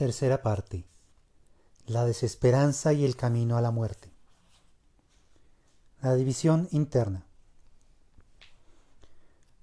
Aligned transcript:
Tercera 0.00 0.40
parte. 0.40 0.86
La 1.84 2.06
desesperanza 2.06 2.94
y 2.94 3.04
el 3.04 3.16
camino 3.16 3.58
a 3.58 3.60
la 3.60 3.70
muerte. 3.70 4.10
La 6.00 6.14
división 6.14 6.68
interna. 6.70 7.26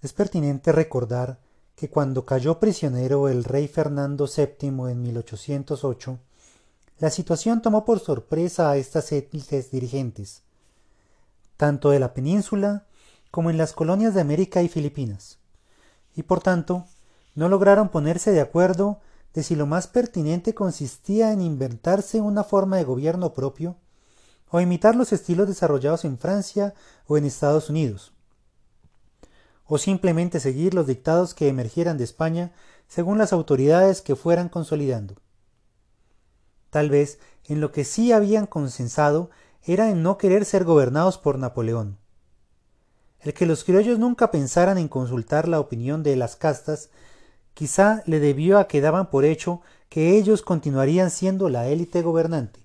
Es 0.03 0.13
pertinente 0.13 0.71
recordar 0.71 1.39
que 1.75 1.89
cuando 1.89 2.27
cayó 2.27 2.59
prisionero 2.59 3.29
el 3.29 3.45
rey 3.45 3.67
Fernando 3.67 4.27
VII 4.27 4.91
en 4.91 5.01
1808, 5.01 6.19
la 6.99 7.09
situación 7.09 7.63
tomó 7.63 7.83
por 7.83 7.99
sorpresa 7.99 8.69
a 8.69 8.77
estas 8.77 9.11
élites 9.11 9.71
dirigentes, 9.71 10.43
tanto 11.57 11.89
de 11.89 11.99
la 11.99 12.13
península 12.13 12.85
como 13.31 13.49
en 13.49 13.57
las 13.57 13.73
colonias 13.73 14.13
de 14.13 14.21
América 14.21 14.61
y 14.61 14.69
Filipinas, 14.69 15.39
y 16.15 16.21
por 16.21 16.41
tanto 16.41 16.85
no 17.33 17.49
lograron 17.49 17.89
ponerse 17.89 18.29
de 18.29 18.41
acuerdo 18.41 18.99
de 19.37 19.43
si 19.43 19.55
lo 19.55 19.67
más 19.67 19.85
pertinente 19.85 20.55
consistía 20.55 21.31
en 21.31 21.41
inventarse 21.41 22.21
una 22.21 22.43
forma 22.43 22.77
de 22.77 22.83
gobierno 22.83 23.35
propio 23.35 23.75
o 24.49 24.59
imitar 24.59 24.95
los 24.95 25.13
estilos 25.13 25.47
desarrollados 25.47 26.05
en 26.05 26.17
Francia 26.17 26.73
o 27.05 27.19
en 27.19 27.25
Estados 27.25 27.69
Unidos, 27.69 28.13
o 29.67 29.77
simplemente 29.77 30.39
seguir 30.39 30.73
los 30.73 30.87
dictados 30.87 31.35
que 31.35 31.49
emergieran 31.49 31.99
de 31.99 32.03
España 32.03 32.51
según 32.87 33.19
las 33.19 33.31
autoridades 33.31 34.01
que 34.01 34.15
fueran 34.15 34.49
consolidando. 34.49 35.13
Tal 36.71 36.89
vez 36.89 37.19
en 37.45 37.61
lo 37.61 37.71
que 37.71 37.85
sí 37.85 38.11
habían 38.11 38.47
consensado 38.47 39.29
era 39.61 39.91
en 39.91 40.01
no 40.01 40.17
querer 40.17 40.45
ser 40.45 40.63
gobernados 40.63 41.19
por 41.19 41.37
Napoleón. 41.37 41.99
El 43.19 43.35
que 43.35 43.45
los 43.45 43.63
criollos 43.63 43.99
nunca 43.99 44.31
pensaran 44.31 44.79
en 44.79 44.87
consultar 44.87 45.47
la 45.47 45.59
opinión 45.59 46.01
de 46.01 46.15
las 46.15 46.35
castas 46.35 46.89
quizá 47.57 48.03
le 48.05 48.19
debió 48.19 48.59
a 48.59 48.67
que 48.67 48.81
daban 48.81 49.09
por 49.09 49.25
hecho 49.25 49.61
que 49.89 50.15
ellos 50.15 50.43
continuarían 50.43 51.09
siendo 51.09 51.49
la 51.49 51.67
élite 51.67 52.03
gobernante. 52.03 52.59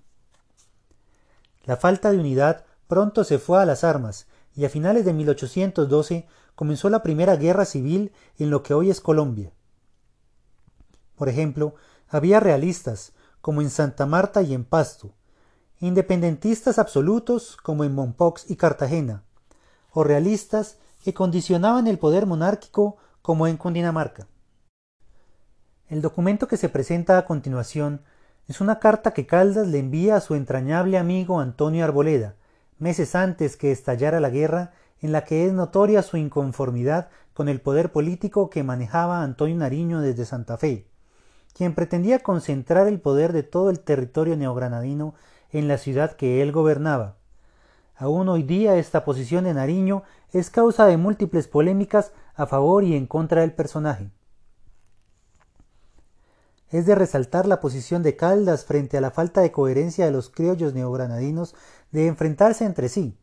La 1.64 1.78
falta 1.78 2.12
de 2.12 2.18
unidad 2.18 2.66
pronto 2.88 3.24
se 3.24 3.38
fue 3.38 3.58
a 3.58 3.64
las 3.64 3.84
armas 3.84 4.26
y 4.54 4.66
a 4.66 4.68
finales 4.68 5.06
de 5.06 5.14
1812 5.14 6.26
comenzó 6.54 6.90
la 6.90 7.02
primera 7.02 7.36
guerra 7.36 7.64
civil 7.64 8.12
en 8.38 8.50
lo 8.50 8.62
que 8.62 8.74
hoy 8.74 8.90
es 8.90 9.00
Colombia. 9.00 9.50
Por 11.16 11.30
ejemplo, 11.30 11.74
había 12.06 12.38
realistas, 12.38 13.12
como 13.40 13.62
en 13.62 13.70
Santa 13.70 14.04
Marta 14.04 14.42
y 14.42 14.52
en 14.52 14.66
Pasto, 14.66 15.14
independentistas 15.80 16.78
absolutos, 16.78 17.56
como 17.56 17.84
en 17.84 17.94
Mompox 17.94 18.50
y 18.50 18.56
Cartagena, 18.56 19.22
o 19.90 20.04
realistas 20.04 20.76
que 21.02 21.14
condicionaban 21.14 21.86
el 21.86 21.98
poder 21.98 22.26
monárquico, 22.26 22.98
como 23.22 23.46
en 23.46 23.56
Cundinamarca. 23.56 24.28
El 25.92 26.00
documento 26.00 26.48
que 26.48 26.56
se 26.56 26.70
presenta 26.70 27.18
a 27.18 27.26
continuación 27.26 28.00
es 28.48 28.62
una 28.62 28.78
carta 28.78 29.10
que 29.10 29.26
Caldas 29.26 29.68
le 29.68 29.78
envía 29.78 30.16
a 30.16 30.20
su 30.22 30.34
entrañable 30.34 30.96
amigo 30.96 31.38
Antonio 31.38 31.84
Arboleda, 31.84 32.34
meses 32.78 33.14
antes 33.14 33.58
que 33.58 33.72
estallara 33.72 34.18
la 34.18 34.30
guerra 34.30 34.72
en 35.02 35.12
la 35.12 35.24
que 35.24 35.44
es 35.44 35.52
notoria 35.52 36.00
su 36.00 36.16
inconformidad 36.16 37.10
con 37.34 37.50
el 37.50 37.60
poder 37.60 37.92
político 37.92 38.48
que 38.48 38.62
manejaba 38.62 39.22
Antonio 39.22 39.54
Nariño 39.54 40.00
desde 40.00 40.24
Santa 40.24 40.56
Fe, 40.56 40.86
quien 41.52 41.74
pretendía 41.74 42.20
concentrar 42.20 42.86
el 42.86 42.98
poder 42.98 43.34
de 43.34 43.42
todo 43.42 43.68
el 43.68 43.80
territorio 43.80 44.34
neogranadino 44.34 45.12
en 45.50 45.68
la 45.68 45.76
ciudad 45.76 46.12
que 46.12 46.40
él 46.40 46.52
gobernaba. 46.52 47.16
Aún 47.96 48.30
hoy 48.30 48.44
día 48.44 48.76
esta 48.76 49.04
posición 49.04 49.44
de 49.44 49.52
Nariño 49.52 50.04
es 50.32 50.48
causa 50.48 50.86
de 50.86 50.96
múltiples 50.96 51.48
polémicas 51.48 52.12
a 52.34 52.46
favor 52.46 52.82
y 52.82 52.96
en 52.96 53.06
contra 53.06 53.42
del 53.42 53.52
personaje. 53.52 54.10
Es 56.72 56.86
de 56.86 56.94
resaltar 56.94 57.46
la 57.46 57.60
posición 57.60 58.02
de 58.02 58.16
Caldas 58.16 58.64
frente 58.64 58.96
a 58.96 59.02
la 59.02 59.10
falta 59.10 59.42
de 59.42 59.52
coherencia 59.52 60.06
de 60.06 60.10
los 60.10 60.30
criollos 60.30 60.72
neogranadinos 60.72 61.54
de 61.90 62.06
enfrentarse 62.06 62.64
entre 62.64 62.88
sí, 62.88 63.14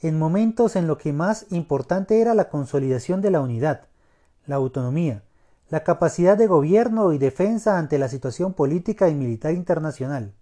en 0.00 0.18
momentos 0.18 0.74
en 0.74 0.86
lo 0.86 0.96
que 0.96 1.12
más 1.12 1.46
importante 1.50 2.22
era 2.22 2.34
la 2.34 2.48
consolidación 2.48 3.20
de 3.20 3.30
la 3.30 3.42
unidad, 3.42 3.82
la 4.46 4.56
autonomía, 4.56 5.22
la 5.68 5.84
capacidad 5.84 6.38
de 6.38 6.46
gobierno 6.46 7.12
y 7.12 7.18
defensa 7.18 7.78
ante 7.78 7.98
la 7.98 8.08
situación 8.08 8.54
política 8.54 9.10
y 9.10 9.14
militar 9.14 9.52
internacional. 9.52 10.32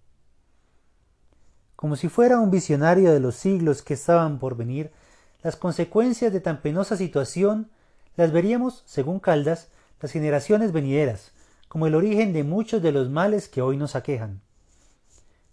Como 1.74 1.96
si 1.96 2.08
fuera 2.08 2.38
un 2.38 2.52
visionario 2.52 3.12
de 3.12 3.20
los 3.20 3.34
siglos 3.34 3.82
que 3.82 3.94
estaban 3.94 4.38
por 4.38 4.56
venir, 4.56 4.92
las 5.42 5.56
consecuencias 5.56 6.32
de 6.32 6.40
tan 6.40 6.62
penosa 6.62 6.96
situación 6.96 7.70
las 8.14 8.30
veríamos, 8.30 8.84
según 8.86 9.18
Caldas, 9.18 9.68
las 10.00 10.12
generaciones 10.12 10.72
venideras, 10.72 11.32
como 11.70 11.86
el 11.86 11.94
origen 11.94 12.32
de 12.32 12.42
muchos 12.42 12.82
de 12.82 12.90
los 12.90 13.10
males 13.10 13.48
que 13.48 13.62
hoy 13.62 13.76
nos 13.76 13.94
aquejan. 13.94 14.40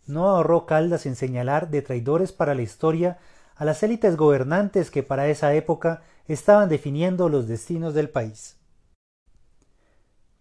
No 0.07 0.27
ahorró 0.27 0.65
Caldas 0.65 1.05
en 1.05 1.15
señalar 1.15 1.69
de 1.69 1.83
traidores 1.83 2.31
para 2.31 2.55
la 2.55 2.63
historia 2.63 3.19
a 3.55 3.65
las 3.65 3.83
élites 3.83 4.17
gobernantes 4.17 4.89
que 4.89 5.03
para 5.03 5.27
esa 5.27 5.53
época 5.53 6.01
estaban 6.27 6.69
definiendo 6.69 7.29
los 7.29 7.47
destinos 7.47 7.93
del 7.93 8.09
país. 8.09 8.57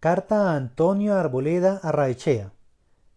Carta 0.00 0.50
a 0.50 0.56
Antonio 0.56 1.14
Arboleda 1.14 1.78
Arraechea, 1.82 2.52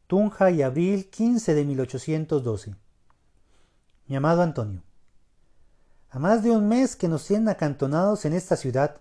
Tunja 0.08 0.52
y 0.52 0.62
abril 0.62 1.10
15 1.10 1.56
de 1.56 1.64
1812. 1.64 2.76
Mi 4.08 4.18
amado 4.18 4.42
Antonio, 4.42 4.82
a 6.10 6.20
más 6.20 6.44
de 6.44 6.52
un 6.52 6.68
mes 6.68 6.98
que 6.98 7.08
nos 7.08 7.26
tienen 7.26 7.48
acantonados 7.48 8.26
en 8.26 8.34
esta 8.34 8.58
ciudad, 8.58 8.98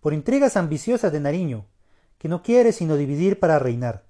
por 0.00 0.14
intrigas 0.14 0.56
ambiciosas 0.56 1.12
de 1.12 1.20
Nariño, 1.20 1.66
que 2.18 2.28
no 2.28 2.42
quiere 2.42 2.72
sino 2.72 2.96
dividir 2.96 3.40
para 3.40 3.58
reinar. 3.58 4.04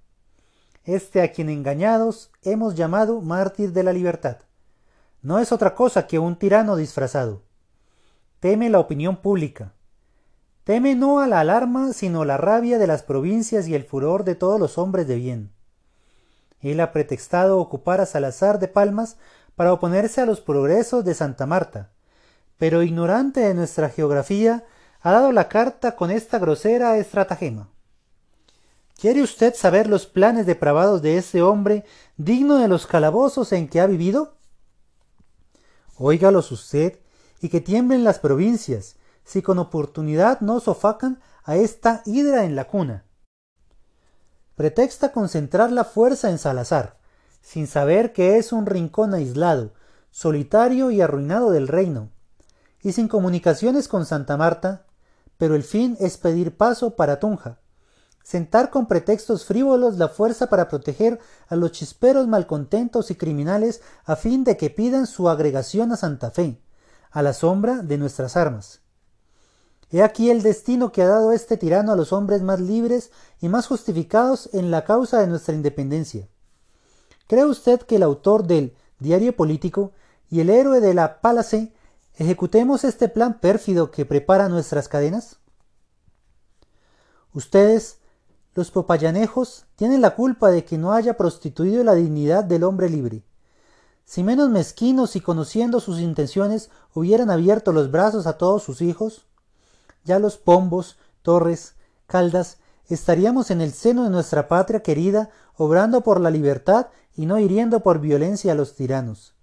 Este 0.84 1.22
a 1.22 1.32
quien 1.32 1.48
engañados 1.48 2.30
hemos 2.42 2.74
llamado 2.74 3.20
mártir 3.20 3.72
de 3.72 3.82
la 3.82 3.92
libertad 3.92 4.38
no 5.24 5.38
es 5.38 5.52
otra 5.52 5.74
cosa 5.74 6.06
que 6.06 6.18
un 6.18 6.36
tirano 6.36 6.76
disfrazado. 6.76 7.44
Teme 8.40 8.68
la 8.68 8.78
opinión 8.78 9.16
pública. 9.16 9.72
Teme 10.64 10.94
no 10.94 11.20
a 11.20 11.26
la 11.26 11.40
alarma, 11.40 11.94
sino 11.94 12.26
la 12.26 12.36
rabia 12.36 12.78
de 12.78 12.86
las 12.86 13.02
provincias 13.02 13.66
y 13.66 13.74
el 13.74 13.84
furor 13.84 14.24
de 14.24 14.34
todos 14.34 14.60
los 14.60 14.76
hombres 14.76 15.08
de 15.08 15.16
bien. 15.16 15.50
Él 16.60 16.78
ha 16.80 16.92
pretextado 16.92 17.58
ocupar 17.58 18.02
a 18.02 18.06
Salazar 18.06 18.58
de 18.58 18.68
Palmas 18.68 19.16
para 19.56 19.72
oponerse 19.72 20.20
a 20.20 20.26
los 20.26 20.42
progresos 20.42 21.06
de 21.06 21.14
Santa 21.14 21.46
Marta, 21.46 21.90
pero 22.58 22.82
ignorante 22.82 23.40
de 23.40 23.54
nuestra 23.54 23.88
geografía, 23.88 24.64
ha 25.00 25.10
dado 25.10 25.32
la 25.32 25.48
carta 25.48 25.96
con 25.96 26.10
esta 26.10 26.38
grosera 26.38 26.98
estratagema. 26.98 27.70
¿Quiere 29.04 29.20
usted 29.20 29.54
saber 29.54 29.86
los 29.86 30.06
planes 30.06 30.46
depravados 30.46 31.02
de 31.02 31.18
ese 31.18 31.42
hombre 31.42 31.84
digno 32.16 32.56
de 32.56 32.68
los 32.68 32.86
calabozos 32.86 33.52
en 33.52 33.68
que 33.68 33.82
ha 33.82 33.86
vivido? 33.86 34.38
Óigalos 35.98 36.50
usted 36.50 37.00
y 37.42 37.50
que 37.50 37.60
tiemblen 37.60 38.02
las 38.02 38.18
provincias, 38.18 38.96
si 39.22 39.42
con 39.42 39.58
oportunidad 39.58 40.40
no 40.40 40.58
sofacan 40.58 41.20
a 41.42 41.56
esta 41.56 42.00
hidra 42.06 42.46
en 42.46 42.56
la 42.56 42.66
cuna. 42.66 43.04
Pretexta 44.54 45.12
concentrar 45.12 45.70
la 45.70 45.84
fuerza 45.84 46.30
en 46.30 46.38
Salazar, 46.38 46.96
sin 47.42 47.66
saber 47.66 48.14
que 48.14 48.38
es 48.38 48.54
un 48.54 48.64
rincón 48.64 49.12
aislado, 49.12 49.74
solitario 50.12 50.90
y 50.90 51.02
arruinado 51.02 51.50
del 51.50 51.68
reino, 51.68 52.08
y 52.80 52.92
sin 52.92 53.08
comunicaciones 53.08 53.86
con 53.86 54.06
Santa 54.06 54.38
Marta, 54.38 54.86
pero 55.36 55.56
el 55.56 55.62
fin 55.62 55.94
es 56.00 56.16
pedir 56.16 56.56
paso 56.56 56.96
para 56.96 57.20
Tunja, 57.20 57.58
sentar 58.24 58.70
con 58.70 58.86
pretextos 58.86 59.44
frívolos 59.44 59.98
la 59.98 60.08
fuerza 60.08 60.48
para 60.48 60.66
proteger 60.66 61.20
a 61.46 61.56
los 61.56 61.72
chisperos 61.72 62.26
malcontentos 62.26 63.10
y 63.10 63.14
criminales 63.14 63.82
a 64.06 64.16
fin 64.16 64.42
de 64.42 64.56
que 64.56 64.70
pidan 64.70 65.06
su 65.06 65.28
agregación 65.28 65.92
a 65.92 65.96
Santa 65.96 66.30
Fe, 66.30 66.58
a 67.10 67.22
la 67.22 67.34
sombra 67.34 67.82
de 67.82 67.98
nuestras 67.98 68.36
armas. 68.36 68.80
He 69.90 70.02
aquí 70.02 70.30
el 70.30 70.42
destino 70.42 70.90
que 70.90 71.02
ha 71.02 71.06
dado 71.06 71.32
este 71.32 71.58
tirano 71.58 71.92
a 71.92 71.96
los 71.96 72.12
hombres 72.12 72.42
más 72.42 72.60
libres 72.60 73.12
y 73.40 73.48
más 73.48 73.66
justificados 73.66 74.48
en 74.54 74.70
la 74.70 74.84
causa 74.84 75.20
de 75.20 75.26
nuestra 75.26 75.54
independencia. 75.54 76.26
¿Cree 77.28 77.44
usted 77.44 77.82
que 77.82 77.96
el 77.96 78.02
autor 78.02 78.46
del 78.46 78.74
Diario 78.98 79.36
Político 79.36 79.92
y 80.30 80.40
el 80.40 80.48
héroe 80.48 80.80
de 80.80 80.94
la 80.94 81.20
Palace 81.20 81.74
ejecutemos 82.16 82.84
este 82.84 83.10
plan 83.10 83.38
pérfido 83.38 83.90
que 83.90 84.06
prepara 84.06 84.48
nuestras 84.48 84.88
cadenas? 84.88 85.36
Ustedes 87.34 87.98
los 88.54 88.70
popallanejos 88.70 89.66
tienen 89.74 90.00
la 90.00 90.14
culpa 90.14 90.50
de 90.50 90.64
que 90.64 90.78
no 90.78 90.92
haya 90.92 91.16
prostituido 91.16 91.82
la 91.82 91.94
dignidad 91.94 92.44
del 92.44 92.62
hombre 92.62 92.88
libre. 92.88 93.24
Si 94.04 94.22
menos 94.22 94.50
mezquinos 94.50 95.16
y 95.16 95.20
conociendo 95.20 95.80
sus 95.80 95.98
intenciones 96.00 96.70
hubieran 96.94 97.30
abierto 97.30 97.72
los 97.72 97.90
brazos 97.90 98.26
a 98.26 98.38
todos 98.38 98.62
sus 98.62 98.80
hijos, 98.80 99.26
ya 100.04 100.18
los 100.18 100.36
pombos, 100.36 100.98
torres, 101.22 101.74
caldas, 102.06 102.58
estaríamos 102.88 103.50
en 103.50 103.60
el 103.60 103.72
seno 103.72 104.04
de 104.04 104.10
nuestra 104.10 104.46
patria 104.46 104.82
querida, 104.82 105.30
obrando 105.56 106.02
por 106.02 106.20
la 106.20 106.30
libertad 106.30 106.88
y 107.16 107.26
no 107.26 107.38
hiriendo 107.38 107.80
por 107.80 108.00
violencia 108.00 108.52
a 108.52 108.54
los 108.54 108.74
tiranos. 108.74 109.34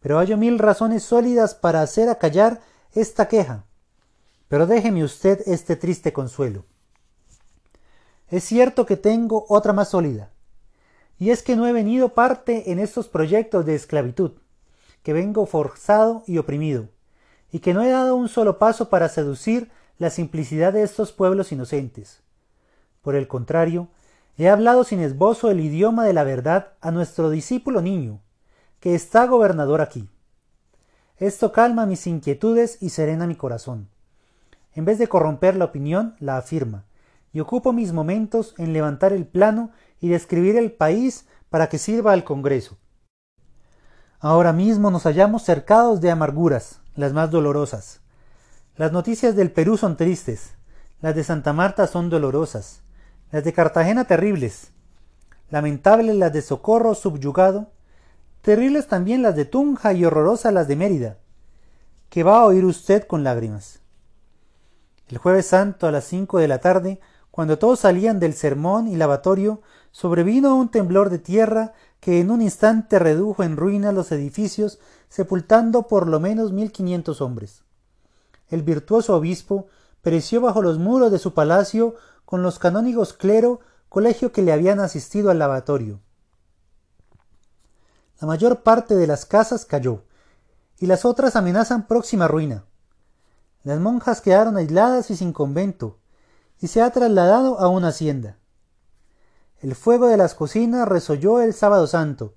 Pero 0.00 0.18
hay 0.18 0.36
mil 0.36 0.58
razones 0.58 1.02
sólidas 1.02 1.54
para 1.54 1.80
hacer 1.80 2.08
acallar 2.08 2.60
esta 2.92 3.26
queja. 3.28 3.64
Pero 4.48 4.66
déjeme 4.66 5.02
usted 5.02 5.40
este 5.46 5.74
triste 5.74 6.12
consuelo. 6.12 6.64
Es 8.28 8.42
cierto 8.42 8.86
que 8.86 8.96
tengo 8.96 9.46
otra 9.48 9.72
más 9.72 9.90
sólida, 9.90 10.30
y 11.18 11.30
es 11.30 11.44
que 11.44 11.54
no 11.54 11.66
he 11.66 11.72
venido 11.72 12.10
parte 12.10 12.72
en 12.72 12.80
estos 12.80 13.06
proyectos 13.06 13.64
de 13.64 13.76
esclavitud, 13.76 14.32
que 15.04 15.12
vengo 15.12 15.46
forzado 15.46 16.24
y 16.26 16.38
oprimido, 16.38 16.88
y 17.52 17.60
que 17.60 17.72
no 17.72 17.82
he 17.82 17.90
dado 17.90 18.16
un 18.16 18.28
solo 18.28 18.58
paso 18.58 18.88
para 18.88 19.08
seducir 19.08 19.70
la 19.98 20.10
simplicidad 20.10 20.72
de 20.72 20.82
estos 20.82 21.12
pueblos 21.12 21.52
inocentes. 21.52 22.20
Por 23.00 23.14
el 23.14 23.28
contrario, 23.28 23.88
he 24.36 24.48
hablado 24.48 24.82
sin 24.82 24.98
esbozo 25.00 25.50
el 25.50 25.60
idioma 25.60 26.04
de 26.04 26.12
la 26.12 26.24
verdad 26.24 26.72
a 26.80 26.90
nuestro 26.90 27.30
discípulo 27.30 27.80
niño, 27.80 28.20
que 28.80 28.96
está 28.96 29.26
gobernador 29.26 29.80
aquí. 29.80 30.08
Esto 31.16 31.52
calma 31.52 31.86
mis 31.86 32.08
inquietudes 32.08 32.82
y 32.82 32.90
serena 32.90 33.28
mi 33.28 33.36
corazón. 33.36 33.88
En 34.74 34.84
vez 34.84 34.98
de 34.98 35.06
corromper 35.06 35.56
la 35.56 35.66
opinión, 35.66 36.16
la 36.18 36.36
afirma, 36.36 36.84
y 37.32 37.40
ocupo 37.40 37.72
mis 37.72 37.92
momentos 37.92 38.54
en 38.58 38.72
levantar 38.72 39.12
el 39.12 39.26
plano 39.26 39.70
y 40.00 40.08
describir 40.08 40.56
el 40.56 40.72
país 40.72 41.26
para 41.50 41.68
que 41.68 41.78
sirva 41.78 42.12
al 42.12 42.24
Congreso. 42.24 42.78
Ahora 44.18 44.52
mismo 44.52 44.90
nos 44.90 45.04
hallamos 45.04 45.42
cercados 45.42 46.00
de 46.00 46.10
amarguras, 46.10 46.80
las 46.94 47.12
más 47.12 47.30
dolorosas. 47.30 48.00
Las 48.76 48.92
noticias 48.92 49.36
del 49.36 49.52
Perú 49.52 49.76
son 49.76 49.96
tristes, 49.96 50.54
las 51.00 51.14
de 51.14 51.24
Santa 51.24 51.52
Marta 51.52 51.86
son 51.86 52.08
dolorosas, 52.08 52.82
las 53.30 53.44
de 53.44 53.52
Cartagena 53.52 54.04
terribles, 54.04 54.72
lamentables 55.50 56.16
las 56.16 56.32
de 56.32 56.42
Socorro 56.42 56.94
subyugado, 56.94 57.70
terribles 58.42 58.86
también 58.86 59.22
las 59.22 59.36
de 59.36 59.44
Tunja 59.44 59.92
y 59.92 60.04
horrorosas 60.04 60.52
las 60.52 60.68
de 60.68 60.76
Mérida, 60.76 61.18
que 62.08 62.22
va 62.22 62.38
a 62.38 62.46
oír 62.46 62.64
usted 62.64 63.06
con 63.06 63.24
lágrimas. 63.24 63.80
El 65.08 65.18
jueves 65.18 65.46
santo 65.46 65.86
a 65.86 65.92
las 65.92 66.04
cinco 66.04 66.38
de 66.38 66.48
la 66.48 66.58
tarde 66.58 67.00
cuando 67.36 67.58
todos 67.58 67.80
salían 67.80 68.18
del 68.18 68.32
sermón 68.32 68.88
y 68.88 68.96
lavatorio, 68.96 69.60
sobrevino 69.92 70.56
un 70.56 70.70
temblor 70.70 71.10
de 71.10 71.18
tierra 71.18 71.74
que 72.00 72.18
en 72.18 72.30
un 72.30 72.40
instante 72.40 72.98
redujo 72.98 73.42
en 73.42 73.58
ruina 73.58 73.92
los 73.92 74.10
edificios, 74.10 74.78
sepultando 75.10 75.86
por 75.86 76.08
lo 76.08 76.18
menos 76.18 76.52
mil 76.52 76.72
quinientos 76.72 77.20
hombres. 77.20 77.62
El 78.48 78.62
virtuoso 78.62 79.14
obispo 79.14 79.66
pereció 80.00 80.40
bajo 80.40 80.62
los 80.62 80.78
muros 80.78 81.12
de 81.12 81.18
su 81.18 81.34
palacio 81.34 81.96
con 82.24 82.42
los 82.42 82.58
canónigos 82.58 83.12
clero, 83.12 83.60
colegio 83.90 84.32
que 84.32 84.40
le 84.40 84.54
habían 84.54 84.80
asistido 84.80 85.30
al 85.30 85.38
lavatorio. 85.38 86.00
La 88.18 88.28
mayor 88.28 88.62
parte 88.62 88.94
de 88.96 89.06
las 89.06 89.26
casas 89.26 89.66
cayó, 89.66 90.04
y 90.78 90.86
las 90.86 91.04
otras 91.04 91.36
amenazan 91.36 91.86
próxima 91.86 92.28
ruina. 92.28 92.64
Las 93.62 93.78
monjas 93.78 94.22
quedaron 94.22 94.56
aisladas 94.56 95.10
y 95.10 95.16
sin 95.16 95.34
convento, 95.34 95.98
y 96.60 96.68
se 96.68 96.82
ha 96.82 96.90
trasladado 96.90 97.58
a 97.60 97.68
una 97.68 97.88
hacienda. 97.88 98.38
El 99.60 99.74
fuego 99.74 100.06
de 100.08 100.16
las 100.16 100.34
cocinas 100.34 100.86
resolló 100.86 101.40
el 101.40 101.54
sábado 101.54 101.86
santo, 101.86 102.34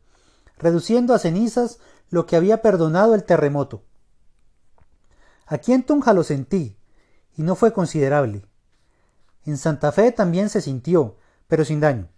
reduciendo 0.58 1.14
a 1.14 1.20
cenizas 1.20 1.80
lo 2.10 2.26
que 2.26 2.36
había 2.36 2.62
perdonado 2.62 3.16
el 3.16 3.24
terremoto. 3.24 3.84
Aquí 5.46 5.74
en 5.74 5.84
Tunja 5.84 6.14
lo 6.14 6.24
sentí, 6.24 6.78
y 7.36 7.44
no 7.44 7.56
fue 7.56 7.74
considerable. 7.74 8.46
En 9.46 9.58
Santa 9.58 9.92
Fe 9.92 10.12
también 10.12 10.50
se 10.50 10.62
sintió, 10.62 11.18
pero 11.48 11.66
sin 11.66 11.80
daño. 11.80 12.10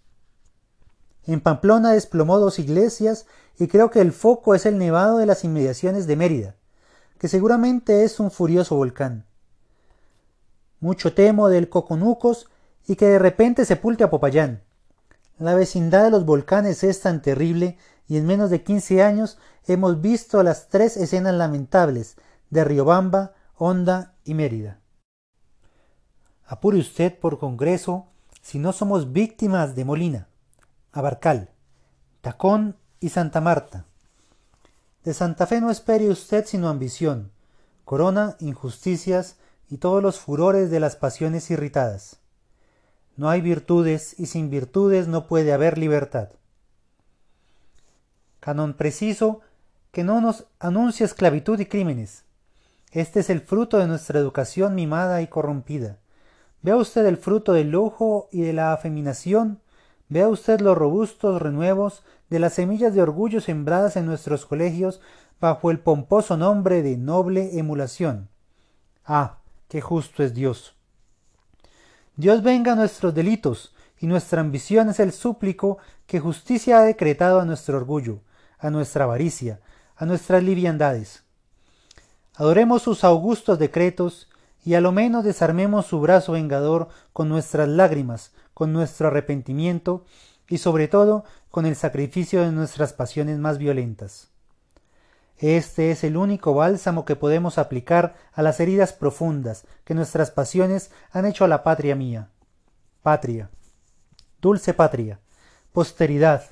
En 1.25 1.39
Pamplona 1.39 1.91
desplomó 1.91 2.39
dos 2.39 2.57
iglesias 2.57 3.27
y 3.57 3.67
creo 3.67 3.91
que 3.91 4.01
el 4.01 4.11
foco 4.11 4.55
es 4.55 4.65
el 4.65 4.77
nevado 4.77 5.17
de 5.17 5.27
las 5.27 5.43
inmediaciones 5.43 6.07
de 6.07 6.15
Mérida, 6.15 6.55
que 7.19 7.27
seguramente 7.27 8.03
es 8.03 8.19
un 8.19 8.31
furioso 8.31 8.75
volcán. 8.75 9.25
Mucho 10.81 11.13
temo 11.13 11.47
del 11.47 11.69
Coconucos 11.69 12.49
y 12.87 12.95
que 12.95 13.05
de 13.05 13.19
repente 13.19 13.65
sepulte 13.65 14.03
a 14.03 14.09
Popayán. 14.09 14.63
La 15.37 15.53
vecindad 15.53 16.03
de 16.03 16.11
los 16.11 16.25
volcanes 16.25 16.83
es 16.83 17.01
tan 17.01 17.21
terrible 17.21 17.77
y 18.07 18.17
en 18.17 18.25
menos 18.25 18.49
de 18.49 18.63
quince 18.63 19.03
años 19.03 19.37
hemos 19.67 20.01
visto 20.01 20.41
las 20.43 20.69
tres 20.69 20.97
escenas 20.97 21.35
lamentables 21.35 22.17
de 22.49 22.63
Riobamba, 22.63 23.33
Honda 23.55 24.15
y 24.25 24.33
Mérida. 24.33 24.79
Apure 26.45 26.79
usted 26.79 27.17
por 27.17 27.39
Congreso 27.39 28.07
si 28.41 28.57
no 28.57 28.73
somos 28.73 29.13
víctimas 29.13 29.75
de 29.75 29.85
Molina, 29.85 30.27
Abarcal, 30.91 31.51
Tacón 32.21 32.75
y 32.99 33.09
Santa 33.09 33.39
Marta. 33.39 33.85
De 35.03 35.13
Santa 35.13 35.45
Fe 35.45 35.61
no 35.61 35.69
espere 35.69 36.09
usted 36.09 36.45
sino 36.47 36.69
ambición, 36.69 37.31
corona, 37.85 38.35
injusticias 38.39 39.37
y 39.71 39.77
todos 39.77 40.03
los 40.03 40.19
furores 40.19 40.69
de 40.69 40.81
las 40.81 40.97
pasiones 40.97 41.49
irritadas. 41.49 42.19
No 43.15 43.29
hay 43.29 43.39
virtudes 43.39 44.19
y 44.19 44.25
sin 44.25 44.49
virtudes 44.49 45.07
no 45.07 45.27
puede 45.27 45.53
haber 45.53 45.77
libertad. 45.77 46.29
Canon 48.41 48.73
preciso 48.73 49.39
que 49.91 50.03
no 50.03 50.19
nos 50.19 50.45
anuncia 50.59 51.05
esclavitud 51.05 51.57
y 51.59 51.65
crímenes. 51.65 52.25
Este 52.91 53.21
es 53.21 53.29
el 53.29 53.39
fruto 53.39 53.77
de 53.77 53.87
nuestra 53.87 54.19
educación 54.19 54.75
mimada 54.75 55.21
y 55.21 55.27
corrompida. 55.27 55.97
Vea 56.61 56.75
usted 56.75 57.05
el 57.05 57.17
fruto 57.17 57.53
del 57.53 57.71
lujo 57.71 58.27
y 58.31 58.41
de 58.41 58.51
la 58.51 58.73
afeminación, 58.73 59.61
vea 60.09 60.27
usted 60.27 60.59
los 60.59 60.77
robustos 60.77 61.41
renuevos 61.41 62.03
de 62.29 62.39
las 62.39 62.53
semillas 62.53 62.93
de 62.93 63.01
orgullo 63.01 63.39
sembradas 63.39 63.95
en 63.95 64.05
nuestros 64.05 64.45
colegios 64.45 64.99
bajo 65.39 65.71
el 65.71 65.79
pomposo 65.79 66.35
nombre 66.35 66.83
de 66.83 66.97
noble 66.97 67.57
emulación. 67.57 68.27
Ah, 69.05 69.40
qué 69.71 69.79
justo 69.79 70.21
es 70.21 70.33
Dios. 70.33 70.75
Dios 72.17 72.43
venga 72.43 72.75
nuestros 72.75 73.15
delitos, 73.15 73.73
y 73.99 74.05
nuestra 74.05 74.41
ambición 74.41 74.89
es 74.89 74.99
el 74.99 75.13
súplico 75.13 75.77
que 76.07 76.19
justicia 76.19 76.79
ha 76.79 76.81
decretado 76.81 77.39
a 77.39 77.45
nuestro 77.45 77.77
orgullo, 77.77 78.19
a 78.59 78.69
nuestra 78.69 79.05
avaricia, 79.05 79.61
a 79.95 80.05
nuestras 80.05 80.43
liviandades. 80.43 81.23
Adoremos 82.35 82.81
sus 82.81 83.05
augustos 83.05 83.59
decretos, 83.59 84.27
y 84.65 84.73
a 84.73 84.81
lo 84.81 84.91
menos 84.91 85.23
desarmemos 85.23 85.85
su 85.85 86.01
brazo 86.01 86.33
vengador 86.33 86.89
con 87.13 87.29
nuestras 87.29 87.69
lágrimas, 87.69 88.33
con 88.53 88.73
nuestro 88.73 89.07
arrepentimiento, 89.07 90.03
y 90.49 90.57
sobre 90.57 90.89
todo 90.89 91.23
con 91.49 91.65
el 91.65 91.77
sacrificio 91.77 92.41
de 92.41 92.51
nuestras 92.51 92.91
pasiones 92.91 93.37
más 93.37 93.57
violentas. 93.57 94.30
Este 95.41 95.89
es 95.89 96.03
el 96.03 96.17
único 96.17 96.53
bálsamo 96.53 97.03
que 97.03 97.15
podemos 97.15 97.57
aplicar 97.57 98.13
a 98.31 98.43
las 98.43 98.59
heridas 98.59 98.93
profundas 98.93 99.65
que 99.83 99.95
nuestras 99.95 100.29
pasiones 100.29 100.91
han 101.11 101.25
hecho 101.25 101.43
a 101.43 101.47
la 101.47 101.63
patria 101.63 101.95
mía. 101.95 102.29
Patria, 103.01 103.49
dulce 104.39 104.75
patria, 104.75 105.19
posteridad, 105.73 106.43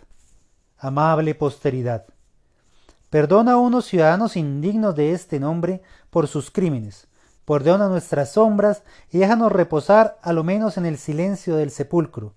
amable 0.80 1.36
posteridad. 1.36 2.06
Perdona 3.12 3.54
a 3.54 3.58
unos 3.58 3.86
ciudadanos 3.86 4.36
indignos 4.36 4.96
de 4.96 5.12
este 5.12 5.40
nombre 5.40 5.84
por 6.10 6.28
sus 6.28 6.50
crímenes, 6.50 7.08
perdona 7.46 7.90
nuestras 7.90 8.32
sombras 8.32 8.82
y 9.12 9.20
déjanos 9.20 9.52
reposar 9.52 10.18
a 10.24 10.34
lo 10.34 10.44
menos 10.44 10.78
en 10.78 10.88
el 10.88 10.98
silencio 10.98 11.58
del 11.58 11.70
sepulcro. 11.70 12.34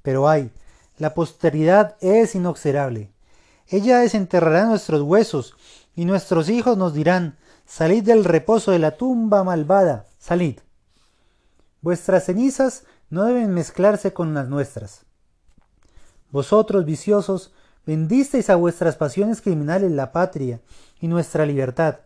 Pero 0.00 0.30
ay, 0.30 0.50
la 0.96 1.12
posteridad 1.12 1.96
es 2.00 2.34
inexorable. 2.34 3.12
Ella 3.72 4.00
desenterrará 4.00 4.64
nuestros 4.64 5.02
huesos 5.02 5.54
y 5.94 6.04
nuestros 6.04 6.48
hijos 6.48 6.76
nos 6.76 6.94
dirán, 6.94 7.36
salid 7.66 8.04
del 8.04 8.24
reposo 8.24 8.70
de 8.70 8.78
la 8.78 8.96
tumba 8.96 9.44
malvada, 9.44 10.06
salid. 10.18 10.58
Vuestras 11.82 12.24
cenizas 12.24 12.84
no 13.08 13.24
deben 13.24 13.52
mezclarse 13.52 14.12
con 14.12 14.34
las 14.34 14.48
nuestras. 14.48 15.04
Vosotros, 16.30 16.84
viciosos, 16.84 17.52
vendisteis 17.86 18.50
a 18.50 18.56
vuestras 18.56 18.96
pasiones 18.96 19.40
criminales 19.40 19.90
la 19.90 20.12
patria 20.12 20.60
y 21.00 21.08
nuestra 21.08 21.46
libertad. 21.46 22.00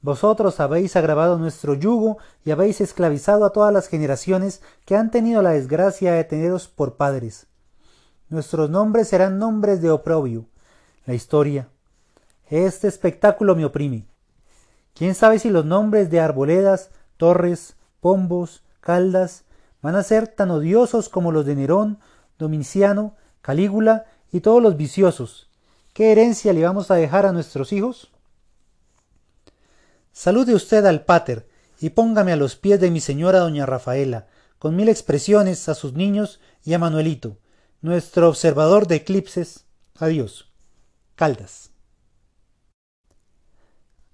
Vosotros 0.00 0.60
habéis 0.60 0.94
agravado 0.96 1.38
nuestro 1.38 1.74
yugo 1.74 2.18
y 2.44 2.52
habéis 2.52 2.80
esclavizado 2.80 3.44
a 3.44 3.52
todas 3.52 3.72
las 3.72 3.88
generaciones 3.88 4.62
que 4.84 4.96
han 4.96 5.10
tenido 5.10 5.42
la 5.42 5.50
desgracia 5.50 6.12
de 6.12 6.24
teneros 6.24 6.68
por 6.68 6.96
padres. 6.96 7.46
Nuestros 8.28 8.70
nombres 8.70 9.08
serán 9.08 9.38
nombres 9.38 9.82
de 9.82 9.90
oprobio. 9.90 10.46
La 11.04 11.14
historia, 11.14 11.68
este 12.50 12.88
espectáculo 12.88 13.54
me 13.54 13.64
oprime. 13.64 14.06
¿Quién 14.94 15.14
sabe 15.14 15.38
si 15.38 15.50
los 15.50 15.64
nombres 15.64 16.10
de 16.10 16.20
arboledas, 16.20 16.90
torres, 17.16 17.76
pombos, 18.00 18.62
caldas 18.80 19.44
van 19.82 19.94
a 19.94 20.02
ser 20.02 20.28
tan 20.28 20.50
odiosos 20.50 21.08
como 21.08 21.30
los 21.30 21.46
de 21.46 21.54
Nerón, 21.54 21.98
Domiciano, 22.38 23.14
Calígula 23.42 24.06
y 24.32 24.40
todos 24.40 24.62
los 24.62 24.76
viciosos? 24.76 25.48
¿Qué 25.92 26.12
herencia 26.12 26.52
le 26.52 26.64
vamos 26.64 26.90
a 26.90 26.94
dejar 26.94 27.26
a 27.26 27.32
nuestros 27.32 27.72
hijos? 27.72 28.10
Salude 30.12 30.54
usted 30.54 30.84
al 30.86 31.04
pater 31.04 31.48
y 31.80 31.90
póngame 31.90 32.32
a 32.32 32.36
los 32.36 32.56
pies 32.56 32.80
de 32.80 32.90
mi 32.90 33.00
señora 33.00 33.38
doña 33.38 33.66
Rafaela, 33.66 34.26
con 34.58 34.74
mil 34.74 34.88
expresiones 34.88 35.68
a 35.68 35.74
sus 35.74 35.92
niños 35.92 36.40
y 36.64 36.74
a 36.74 36.78
Manuelito, 36.78 37.36
nuestro 37.82 38.28
observador 38.28 38.88
de 38.88 38.96
eclipses. 38.96 39.66
Adiós. 39.96 40.50
Caldas 41.14 41.70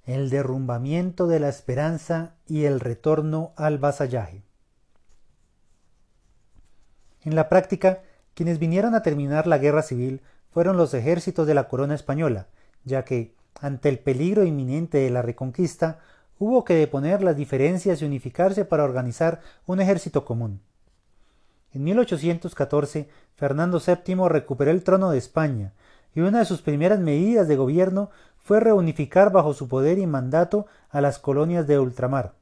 el 0.06 0.28
derrumbamiento 0.28 1.26
de 1.26 1.40
la 1.40 1.48
esperanza 1.48 2.34
y 2.46 2.64
el 2.64 2.80
retorno 2.80 3.52
al 3.56 3.78
vasallaje. 3.78 4.42
En 7.22 7.34
la 7.34 7.48
práctica, 7.48 8.02
quienes 8.34 8.58
vinieron 8.58 8.94
a 8.94 9.02
terminar 9.02 9.46
la 9.46 9.58
guerra 9.58 9.82
civil 9.82 10.20
fueron 10.50 10.76
los 10.76 10.92
ejércitos 10.92 11.46
de 11.46 11.54
la 11.54 11.68
corona 11.68 11.94
española, 11.94 12.48
ya 12.84 13.04
que, 13.04 13.34
ante 13.60 13.88
el 13.88 13.98
peligro 13.98 14.44
inminente 14.44 14.98
de 14.98 15.10
la 15.10 15.22
reconquista, 15.22 16.00
hubo 16.38 16.64
que 16.64 16.74
deponer 16.74 17.22
las 17.22 17.36
diferencias 17.36 18.02
y 18.02 18.04
unificarse 18.04 18.64
para 18.64 18.84
organizar 18.84 19.40
un 19.66 19.80
ejército 19.80 20.24
común. 20.24 20.60
En 21.72 21.82
1814, 21.82 23.08
Fernando 23.36 23.80
VII 23.80 24.28
recuperó 24.28 24.70
el 24.70 24.84
trono 24.84 25.10
de 25.10 25.18
España, 25.18 25.72
y 26.14 26.20
una 26.20 26.40
de 26.40 26.44
sus 26.44 26.62
primeras 26.62 27.00
medidas 27.00 27.48
de 27.48 27.56
gobierno 27.56 28.10
fue 28.44 28.60
reunificar 28.60 29.32
bajo 29.32 29.54
su 29.54 29.68
poder 29.68 29.98
y 29.98 30.06
mandato 30.06 30.66
a 30.90 31.00
las 31.00 31.18
colonias 31.18 31.66
de 31.66 31.78
ultramar. 31.78 32.34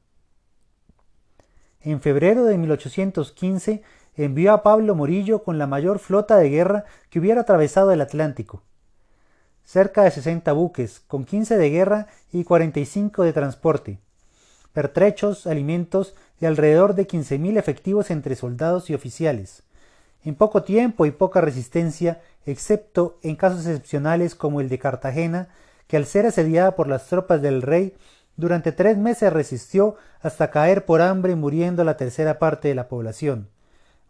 En 1.81 2.01
febrero 2.01 2.43
de 2.43 2.57
1815 2.57 3.81
envió 4.17 4.51
a 4.51 4.63
Pablo 4.63 4.95
Morillo 4.95 5.43
con 5.43 5.57
la 5.57 5.65
mayor 5.65 5.99
flota 5.99 6.35
de 6.35 6.49
guerra 6.49 6.83
que 7.09 7.19
hubiera 7.19 7.41
atravesado 7.41 7.93
el 7.93 8.01
Atlántico. 8.01 8.61
Cerca 9.63 10.03
de 10.03 10.11
60 10.11 10.51
buques, 10.51 10.99
con 11.07 11.23
15 11.23 11.57
de 11.57 11.69
guerra 11.69 12.07
y 12.33 12.43
45 12.43 13.23
de 13.23 13.31
transporte, 13.31 13.99
pertrechos, 14.73 15.47
alimentos 15.47 16.15
y 16.41 16.45
alrededor 16.45 16.95
de 16.95 17.07
15.000 17.07 17.57
efectivos 17.57 18.11
entre 18.11 18.35
soldados 18.35 18.89
y 18.89 18.93
oficiales. 18.93 19.63
En 20.25 20.35
poco 20.35 20.63
tiempo 20.63 21.05
y 21.05 21.11
poca 21.11 21.39
resistencia, 21.39 22.21
excepto 22.45 23.19
en 23.23 23.37
casos 23.37 23.65
excepcionales 23.65 24.35
como 24.35 24.59
el 24.59 24.67
de 24.67 24.79
Cartagena, 24.79 25.47
que 25.87 25.97
al 25.97 26.05
ser 26.05 26.25
asediada 26.25 26.75
por 26.75 26.87
las 26.87 27.07
tropas 27.07 27.41
del 27.41 27.61
rey, 27.61 27.95
durante 28.35 28.71
tres 28.71 28.97
meses 28.97 29.31
resistió 29.31 29.95
hasta 30.21 30.49
caer 30.49 30.85
por 30.85 31.01
hambre 31.01 31.35
muriendo 31.35 31.83
la 31.83 31.97
tercera 31.97 32.39
parte 32.39 32.67
de 32.67 32.75
la 32.75 32.87
población, 32.87 33.49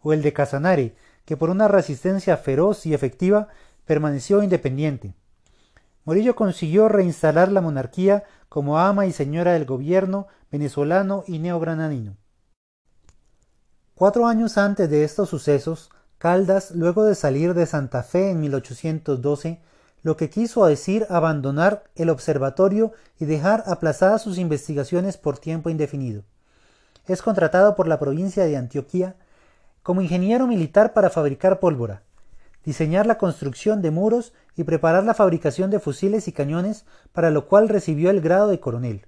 o 0.00 0.12
el 0.12 0.22
de 0.22 0.32
Casanare, 0.32 0.94
que 1.24 1.36
por 1.36 1.50
una 1.50 1.68
resistencia 1.68 2.36
feroz 2.36 2.86
y 2.86 2.94
efectiva 2.94 3.48
permaneció 3.84 4.42
independiente. 4.42 5.14
Morillo 6.04 6.36
consiguió 6.36 6.88
reinstalar 6.88 7.50
la 7.50 7.60
monarquía 7.60 8.24
como 8.48 8.78
ama 8.78 9.06
y 9.06 9.12
señora 9.12 9.54
del 9.54 9.64
gobierno 9.64 10.26
venezolano 10.50 11.24
y 11.26 11.38
neogranadino. 11.38 12.16
Cuatro 13.94 14.26
años 14.26 14.58
antes 14.58 14.90
de 14.90 15.04
estos 15.04 15.28
sucesos, 15.28 15.90
Caldas, 16.18 16.70
luego 16.70 17.04
de 17.04 17.14
salir 17.14 17.54
de 17.54 17.66
Santa 17.66 18.02
Fe 18.02 18.30
en 18.30 18.40
1812, 18.40 19.60
lo 20.04 20.18
que 20.18 20.28
quiso 20.30 20.64
decir 20.66 21.06
abandonar 21.08 21.84
el 21.96 22.10
observatorio 22.10 22.92
y 23.18 23.24
dejar 23.24 23.64
aplazadas 23.66 24.22
sus 24.22 24.36
investigaciones 24.36 25.16
por 25.16 25.38
tiempo 25.38 25.70
indefinido. 25.70 26.22
Es 27.06 27.22
contratado 27.22 27.74
por 27.74 27.88
la 27.88 27.98
provincia 27.98 28.44
de 28.44 28.56
Antioquía 28.56 29.16
como 29.82 30.02
ingeniero 30.02 30.46
militar 30.46 30.92
para 30.92 31.08
fabricar 31.08 31.58
pólvora, 31.58 32.02
diseñar 32.66 33.06
la 33.06 33.16
construcción 33.16 33.80
de 33.80 33.90
muros 33.90 34.34
y 34.56 34.64
preparar 34.64 35.04
la 35.04 35.14
fabricación 35.14 35.70
de 35.70 35.80
fusiles 35.80 36.28
y 36.28 36.32
cañones, 36.32 36.84
para 37.12 37.30
lo 37.30 37.48
cual 37.48 37.70
recibió 37.70 38.10
el 38.10 38.20
grado 38.20 38.48
de 38.48 38.60
coronel. 38.60 39.06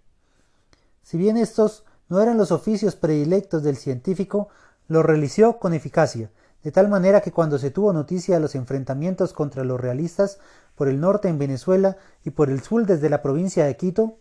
Si 1.02 1.18
bien 1.18 1.36
estos 1.36 1.84
no 2.08 2.22
eran 2.22 2.38
los 2.38 2.52
oficios 2.52 2.96
predilectos 2.96 3.62
del 3.62 3.76
científico, 3.76 4.48
lo 4.88 5.02
realizó 5.02 5.58
con 5.58 5.74
eficacia, 5.74 6.30
de 6.66 6.72
tal 6.72 6.88
manera 6.88 7.20
que 7.20 7.30
cuando 7.30 7.60
se 7.60 7.70
tuvo 7.70 7.92
noticia 7.92 8.34
de 8.34 8.40
los 8.40 8.56
enfrentamientos 8.56 9.32
contra 9.32 9.62
los 9.62 9.80
realistas 9.80 10.40
por 10.74 10.88
el 10.88 11.00
norte 11.00 11.28
en 11.28 11.38
Venezuela 11.38 11.96
y 12.24 12.30
por 12.30 12.50
el 12.50 12.60
sur 12.60 12.84
desde 12.84 13.08
la 13.08 13.22
provincia 13.22 13.64
de 13.66 13.76
Quito, 13.76 14.16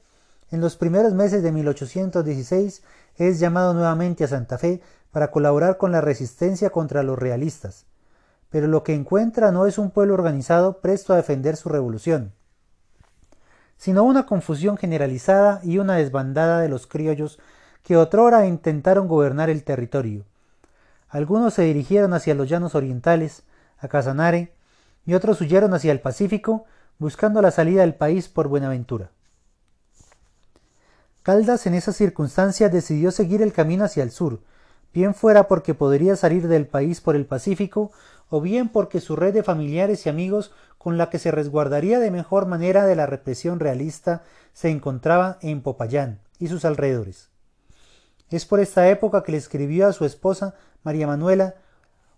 en 0.51 0.61
los 0.61 0.75
primeros 0.75 1.15
meses 1.15 1.41
de 1.41 1.51
1816 1.51 2.83
es 3.15 3.39
llamado 3.39 3.73
nuevamente 3.73 4.23
a 4.23 4.27
Santa 4.27 4.59
Fe 4.59 4.79
para 5.09 5.31
colaborar 5.31 5.77
con 5.77 5.91
la 5.91 6.01
resistencia 6.01 6.69
contra 6.69 7.01
los 7.01 7.17
realistas. 7.17 7.87
Pero 8.51 8.67
lo 8.67 8.83
que 8.83 8.93
encuentra 8.93 9.51
no 9.51 9.65
es 9.65 9.79
un 9.79 9.89
pueblo 9.89 10.13
organizado 10.13 10.81
presto 10.81 11.13
a 11.13 11.15
defender 11.15 11.57
su 11.57 11.69
revolución, 11.69 12.31
sino 13.75 14.03
una 14.03 14.27
confusión 14.27 14.77
generalizada 14.77 15.61
y 15.63 15.79
una 15.79 15.95
desbandada 15.95 16.61
de 16.61 16.69
los 16.69 16.85
criollos 16.85 17.39
que 17.81 17.97
otrora 17.97 18.45
intentaron 18.45 19.07
gobernar 19.07 19.49
el 19.49 19.63
territorio 19.63 20.25
algunos 21.15 21.53
se 21.53 21.61
dirigieron 21.61 22.13
hacia 22.13 22.35
los 22.35 22.49
llanos 22.49 22.75
orientales, 22.75 23.43
a 23.77 23.87
Casanare, 23.87 24.51
y 25.05 25.13
otros 25.13 25.39
huyeron 25.39 25.73
hacia 25.73 25.93
el 25.93 26.01
Pacífico, 26.01 26.65
buscando 26.99 27.41
la 27.41 27.51
salida 27.51 27.81
del 27.81 27.95
país 27.95 28.27
por 28.27 28.49
Buenaventura. 28.49 29.11
Caldas 31.23 31.67
en 31.67 31.73
esa 31.73 31.93
circunstancia 31.93 32.67
decidió 32.67 33.11
seguir 33.11 33.41
el 33.41 33.53
camino 33.53 33.85
hacia 33.85 34.03
el 34.03 34.11
sur, 34.11 34.41
bien 34.93 35.15
fuera 35.15 35.47
porque 35.47 35.73
podría 35.73 36.17
salir 36.17 36.49
del 36.49 36.67
país 36.67 36.99
por 36.99 37.15
el 37.15 37.25
Pacífico, 37.25 37.93
o 38.29 38.41
bien 38.41 38.67
porque 38.67 38.99
su 38.99 39.15
red 39.15 39.33
de 39.33 39.41
familiares 39.41 40.05
y 40.05 40.09
amigos 40.09 40.51
con 40.77 40.97
la 40.97 41.09
que 41.09 41.17
se 41.17 41.31
resguardaría 41.31 41.99
de 41.99 42.11
mejor 42.11 42.45
manera 42.45 42.85
de 42.85 42.97
la 42.97 43.05
represión 43.05 43.61
realista 43.61 44.23
se 44.51 44.69
encontraba 44.69 45.37
en 45.41 45.61
Popayán 45.61 46.19
y 46.39 46.49
sus 46.49 46.65
alrededores. 46.65 47.29
Es 48.29 48.45
por 48.45 48.59
esta 48.59 48.89
época 48.89 49.23
que 49.23 49.31
le 49.31 49.37
escribió 49.37 49.87
a 49.87 49.93
su 49.93 50.03
esposa 50.03 50.55
María 50.85 51.07
Manuela 51.07 51.55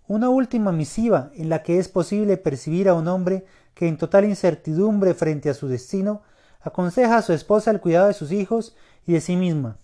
una 0.07 0.29
última 0.29 0.71
misiva 0.71 1.31
en 1.35 1.49
la 1.49 1.63
que 1.63 1.79
es 1.79 1.89
posible 1.89 2.37
percibir 2.37 2.87
a 2.87 2.93
un 2.93 3.07
hombre 3.07 3.45
que 3.73 3.87
en 3.87 3.97
total 3.97 4.25
incertidumbre 4.25 5.13
frente 5.13 5.49
a 5.49 5.53
su 5.53 5.67
destino 5.67 6.21
aconseja 6.61 7.17
a 7.17 7.21
su 7.21 7.33
esposa 7.33 7.71
el 7.71 7.81
cuidado 7.81 8.07
de 8.07 8.13
sus 8.13 8.31
hijos 8.31 8.75
y 9.05 9.13
de 9.13 9.21
sí 9.21 9.35
misma, 9.35 9.77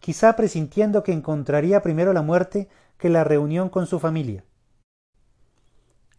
quizá 0.00 0.36
presintiendo 0.36 1.02
que 1.02 1.12
encontraría 1.12 1.82
primero 1.82 2.12
la 2.12 2.22
muerte 2.22 2.68
que 2.98 3.08
la 3.08 3.24
reunión 3.24 3.68
con 3.68 3.86
su 3.86 3.98
familia. 3.98 4.44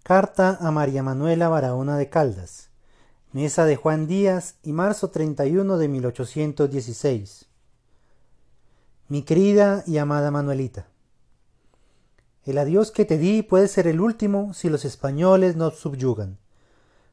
Carta 0.04 0.58
a 0.60 0.72
María 0.72 1.04
Manuela 1.04 1.50
Barahona 1.50 1.98
de 1.98 2.10
Caldas. 2.10 2.70
Mesa 3.32 3.66
de 3.66 3.76
Juan 3.76 4.08
Díaz 4.08 4.56
y 4.64 4.72
marzo 4.72 5.10
31 5.10 5.78
de 5.78 5.88
1816. 5.90 7.48
Mi 9.10 9.24
querida 9.24 9.84
y 9.86 9.98
amada 9.98 10.32
Manuelita, 10.32 10.88
el 12.46 12.60
adiós 12.60 12.92
que 12.92 13.06
te 13.06 13.18
di 13.18 13.42
puede 13.42 13.68
ser 13.68 13.88
el 13.88 14.00
último 14.00 14.54
si 14.54 14.70
los 14.70 14.86
españoles 14.86 15.56
nos 15.56 15.80
subyugan, 15.80 16.38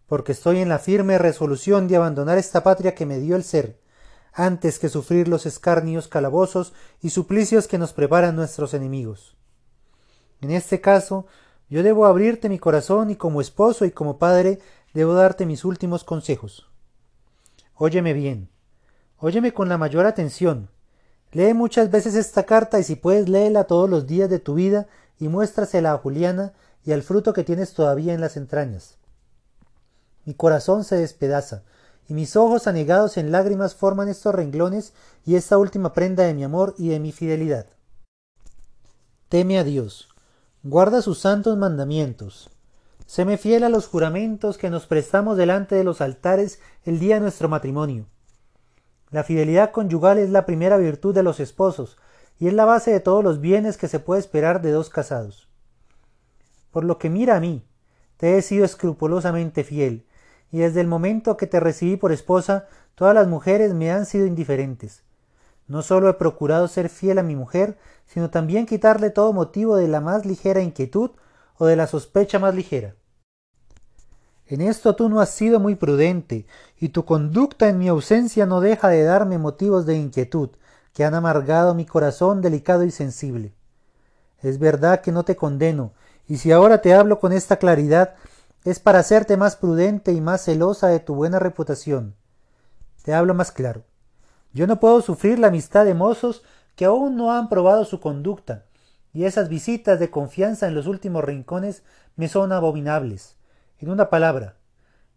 porque 0.07 0.33
estoy 0.33 0.59
en 0.59 0.69
la 0.69 0.79
firme 0.79 1.17
resolución 1.17 1.89
de 1.89 1.97
abandonar 1.97 2.37
esta 2.37 2.63
patria 2.63 2.95
que 2.95 3.07
me 3.07 3.19
dio 3.19 3.35
el 3.35 3.43
ser, 3.43 3.81
antes 4.35 4.79
que 4.79 4.91
sufrir 4.91 5.29
los 5.29 5.47
escarnios 5.47 6.07
calabozos 6.07 6.75
y 7.01 7.11
suplicios 7.11 7.67
que 7.67 7.79
nos 7.79 7.95
preparan 7.95 8.37
nuestros 8.37 8.75
enemigos. 8.75 9.37
En 10.43 10.51
este 10.51 10.81
caso, 10.83 11.27
yo 11.71 11.83
debo 11.83 12.05
abrirte 12.05 12.51
mi 12.51 12.59
corazón 12.59 13.11
y 13.11 13.17
como 13.17 13.41
esposo 13.41 13.87
y 13.87 13.91
como 13.91 14.19
padre 14.19 14.59
debo 14.93 15.15
darte 15.15 15.47
mis 15.47 15.65
últimos 15.65 16.05
consejos. 16.05 16.69
Óyeme 17.75 18.13
bien, 18.13 18.51
óyeme 19.17 19.55
con 19.55 19.71
la 19.71 19.79
mayor 19.79 20.05
atención, 20.05 20.69
Lee 21.33 21.55
muchas 21.55 21.91
veces 21.91 22.15
esta 22.15 22.43
carta 22.43 22.79
y 22.79 22.83
si 22.83 22.95
puedes 22.95 23.27
léela 23.27 23.65
todos 23.65 23.89
los 23.89 24.07
días 24.07 24.29
de 24.29 24.39
tu 24.39 24.55
vida 24.55 24.87
y 25.23 25.29
muéstrasela 25.29 25.93
a 25.93 25.99
Juliana 25.99 26.53
y 26.85 26.91
al 26.91 27.05
fruto 27.05 27.33
que 27.33 27.45
tienes 27.45 27.75
todavía 27.75 28.13
en 28.13 28.21
las 28.21 28.37
entrañas. 28.37 28.99
Mi 30.25 30.35
corazón 30.35 30.83
se 30.83 30.97
despedaza, 30.97 31.63
y 32.09 32.15
mis 32.15 32.35
ojos 32.35 32.67
anegados 32.67 33.17
en 33.17 33.31
lágrimas 33.31 33.77
forman 33.77 34.09
estos 34.09 34.35
renglones 34.35 34.95
y 35.25 35.37
esta 35.37 35.59
última 35.59 35.93
prenda 35.93 36.25
de 36.25 36.35
mi 36.35 36.43
amor 36.43 36.75
y 36.77 36.89
de 36.89 36.99
mi 36.99 37.13
fidelidad. 37.13 37.67
Teme 39.29 39.61
a 39.61 39.65
Dios, 39.65 40.09
guarda 40.65 41.03
sus 41.03 41.21
santos 41.21 41.57
mandamientos, 41.57 42.51
séme 43.07 43.39
fiel 43.39 43.63
a 43.63 43.69
los 43.69 43.87
juramentos 43.87 44.59
que 44.59 44.71
nos 44.71 44.87
prestamos 44.87 45.37
delante 45.37 45.77
de 45.77 45.85
los 45.85 46.01
altares 46.01 46.59
el 46.83 46.99
día 46.99 47.15
de 47.15 47.21
nuestro 47.21 47.49
matrimonio 47.49 48.07
la 49.13 49.25
fidelidad 49.25 49.71
conyugal 49.71 50.19
es 50.19 50.31
la 50.31 50.47
primera 50.47 50.79
virtud 50.79 51.15
de 51.15 51.23
los 51.23 51.39
esposos 51.39 51.99
y 52.43 52.49
es 52.49 52.55
la 52.55 52.65
base 52.65 52.91
de 52.91 52.99
todos 52.99 53.23
los 53.23 53.41
bienes 53.41 53.77
que 53.77 53.87
se 53.87 54.01
puede 54.01 54.21
esperar 54.21 54.63
de 54.63 54.73
dos 54.73 54.91
casados. 54.91 55.49
Por 56.73 56.83
lo 56.83 56.99
que 56.99 57.09
mira 57.09 57.37
a 57.37 57.41
mí, 57.41 57.65
te 58.17 58.37
he 58.37 58.43
sido 58.43 58.65
escrupulosamente 58.65 59.63
fiel, 59.63 60.09
y 60.51 60.59
desde 60.59 60.81
el 60.81 60.89
momento 60.89 61.37
que 61.37 61.47
te 61.47 61.61
recibí 61.61 61.97
por 61.97 62.11
esposa, 62.11 62.67
todas 62.97 63.15
las 63.15 63.29
mujeres 63.29 63.75
me 63.75 63.93
han 63.93 64.07
sido 64.07 64.27
indiferentes. 64.27 65.05
No 65.69 65.83
solo 65.83 66.09
he 66.09 66.15
procurado 66.15 66.67
ser 66.67 66.89
fiel 66.89 67.21
a 67.21 67.23
mi 67.23 67.37
mujer, 67.37 67.79
sino 68.07 68.29
también 68.29 68.67
quitarle 68.67 69.11
todo 69.11 69.33
motivo 69.33 69.77
de 69.77 69.87
la 69.87 70.01
más 70.01 70.27
ligera 70.27 70.63
inquietud 70.63 71.13
o 71.59 71.67
de 71.67 71.77
la 71.77 71.87
sospecha 71.87 72.41
más 72.41 72.57
ligera. 72.57 72.97
En 74.47 74.63
esto 74.63 74.97
tú 74.97 75.09
no 75.09 75.21
has 75.21 75.31
sido 75.31 75.61
muy 75.61 75.77
prudente, 75.77 76.47
y 76.77 76.89
tu 76.89 77.05
conducta 77.05 77.69
en 77.69 77.79
mi 77.79 77.87
ausencia 77.87 78.47
no 78.47 78.61
deja 78.61 78.89
de 78.89 79.05
darme 79.05 79.39
motivos 79.39 79.87
de 79.87 79.95
inquietud, 79.97 80.51
que 80.93 81.05
han 81.05 81.15
amargado 81.15 81.75
mi 81.75 81.87
corazón 81.87 82.41
delicado 82.41 82.85
y 82.85 82.91
sensible. 82.91 83.55
Es 84.43 84.59
verdad 84.59 85.01
que 85.01 85.13
no 85.13 85.25
te 85.25 85.37
condeno, 85.37 85.93
y 86.27 86.39
si 86.39 86.53
ahora 86.53 86.83
te 86.83 86.95
hablo 86.95 87.19
con 87.19 87.33
esta 87.33 87.57
claridad, 87.57 88.15
es 88.65 88.79
para 88.79 89.01
hacerte 89.01 89.37
más 89.37 89.57
prudente 89.57 90.13
y 90.13 90.21
más 90.21 90.45
celosa 90.45 90.89
de 90.89 91.01
tu 91.01 91.15
buena 91.15 91.39
reputación. 91.39 92.15
Te 93.05 93.15
hablo 93.15 93.35
más 93.35 93.51
claro. 93.53 93.85
Yo 94.53 94.67
no 94.67 94.79
puedo 94.79 95.01
sufrir 95.01 95.39
la 95.39 95.49
amistad 95.49 95.85
de 95.85 95.95
mozos 95.95 96.43
que 96.77 96.85
aún 96.85 97.17
no 97.17 97.33
han 97.33 97.49
probado 97.49 97.85
su 97.85 98.01
conducta, 98.01 98.65
y 99.13 99.25
esas 99.25 99.49
visitas 99.49 99.99
de 99.99 100.11
confianza 100.11 100.67
en 100.67 100.75
los 100.75 100.87
últimos 100.87 101.25
rincones 101.25 101.83
me 102.17 102.29
son 102.29 102.53
abominables. 102.53 103.37
En 103.79 103.91
una 103.91 104.11
palabra, 104.11 104.57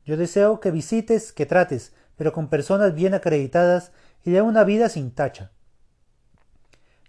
Yo 0.05 0.17
deseo 0.17 0.59
que 0.59 0.69
visites, 0.69 1.33
que 1.33 1.47
trates, 1.47 1.91
pero 2.15 2.31
con 2.31 2.47
personas 2.47 2.93
bien 2.93 3.15
acreditadas 3.15 3.91
y 4.23 4.31
de 4.31 4.41
una 4.43 4.63
vida 4.63 4.87
sin 4.87 5.09
tacha. 5.09 5.51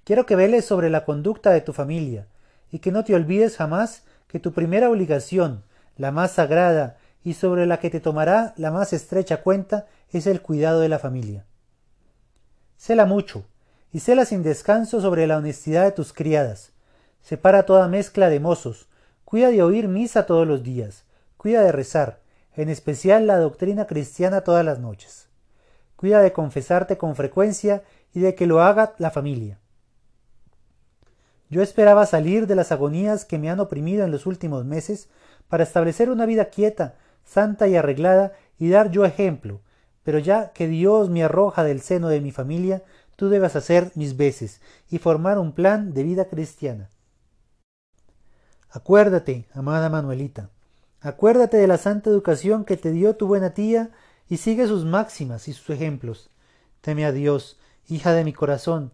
Quiero 0.06 0.24
que 0.24 0.36
veles 0.36 0.64
sobre 0.64 0.88
la 0.88 1.04
conducta 1.04 1.50
de 1.50 1.60
tu 1.62 1.72
familia, 1.72 2.28
y 2.70 2.78
que 2.78 2.92
no 2.92 3.02
te 3.02 3.16
olvides 3.16 3.56
jamás 3.56 4.04
que 4.28 4.38
tu 4.38 4.52
primera 4.52 4.88
obligación, 4.88 5.64
la 5.96 6.12
más 6.12 6.30
sagrada 6.30 6.96
y 7.24 7.34
sobre 7.34 7.66
la 7.66 7.80
que 7.80 7.90
te 7.90 7.98
tomará 7.98 8.54
la 8.56 8.70
más 8.70 8.92
estrecha 8.92 9.42
cuenta, 9.42 9.86
es 10.12 10.28
el 10.28 10.42
cuidado 10.42 10.78
de 10.78 10.88
la 10.88 11.00
familia. 11.00 11.44
Cela 12.76 13.04
mucho, 13.04 13.46
y 13.92 13.98
cela 13.98 14.24
sin 14.24 14.44
descanso 14.44 15.00
sobre 15.00 15.26
la 15.26 15.38
honestidad 15.38 15.82
de 15.82 15.90
tus 15.90 16.12
criadas. 16.12 16.70
Separa 17.20 17.66
toda 17.66 17.88
mezcla 17.88 18.28
de 18.28 18.38
mozos, 18.38 18.86
cuida 19.24 19.50
de 19.50 19.60
oír 19.64 19.88
misa 19.88 20.24
todos 20.24 20.46
los 20.46 20.62
días, 20.62 21.02
cuida 21.36 21.62
de 21.62 21.72
rezar, 21.72 22.20
en 22.54 22.68
especial 22.68 23.26
la 23.26 23.38
doctrina 23.38 23.88
cristiana 23.88 24.42
todas 24.42 24.64
las 24.64 24.78
noches. 24.78 25.26
Cuida 25.96 26.20
de 26.20 26.32
confesarte 26.32 26.96
con 26.96 27.16
frecuencia 27.16 27.82
y 28.14 28.20
de 28.20 28.36
que 28.36 28.46
lo 28.46 28.62
haga 28.62 28.94
la 28.98 29.10
familia. 29.10 29.58
Yo 31.48 31.62
esperaba 31.62 32.06
salir 32.06 32.46
de 32.46 32.56
las 32.56 32.72
agonías 32.72 33.24
que 33.24 33.38
me 33.38 33.50
han 33.50 33.60
oprimido 33.60 34.04
en 34.04 34.10
los 34.10 34.26
últimos 34.26 34.64
meses 34.64 35.08
para 35.48 35.62
establecer 35.62 36.10
una 36.10 36.26
vida 36.26 36.46
quieta, 36.46 36.96
santa 37.24 37.68
y 37.68 37.76
arreglada 37.76 38.32
y 38.58 38.68
dar 38.70 38.90
yo 38.90 39.04
ejemplo, 39.04 39.60
pero 40.02 40.18
ya 40.18 40.52
que 40.52 40.66
Dios 40.68 41.10
me 41.10 41.24
arroja 41.24 41.64
del 41.64 41.80
seno 41.80 42.08
de 42.08 42.20
mi 42.20 42.32
familia, 42.32 42.82
tú 43.16 43.28
debes 43.28 43.56
hacer 43.56 43.92
mis 43.94 44.16
veces 44.16 44.60
y 44.90 44.98
formar 44.98 45.38
un 45.38 45.52
plan 45.52 45.94
de 45.94 46.02
vida 46.02 46.26
cristiana. 46.26 46.90
Acuérdate, 48.70 49.46
amada 49.54 49.88
Manuelita, 49.88 50.50
acuérdate 51.00 51.56
de 51.56 51.66
la 51.66 51.78
santa 51.78 52.10
educación 52.10 52.64
que 52.64 52.76
te 52.76 52.90
dio 52.90 53.16
tu 53.16 53.26
buena 53.26 53.50
tía 53.50 53.90
y 54.28 54.38
sigue 54.38 54.66
sus 54.66 54.84
máximas 54.84 55.48
y 55.48 55.52
sus 55.52 55.70
ejemplos. 55.70 56.30
Teme 56.80 57.06
a 57.06 57.12
Dios, 57.12 57.58
hija 57.88 58.12
de 58.12 58.24
mi 58.24 58.32
corazón, 58.32 58.92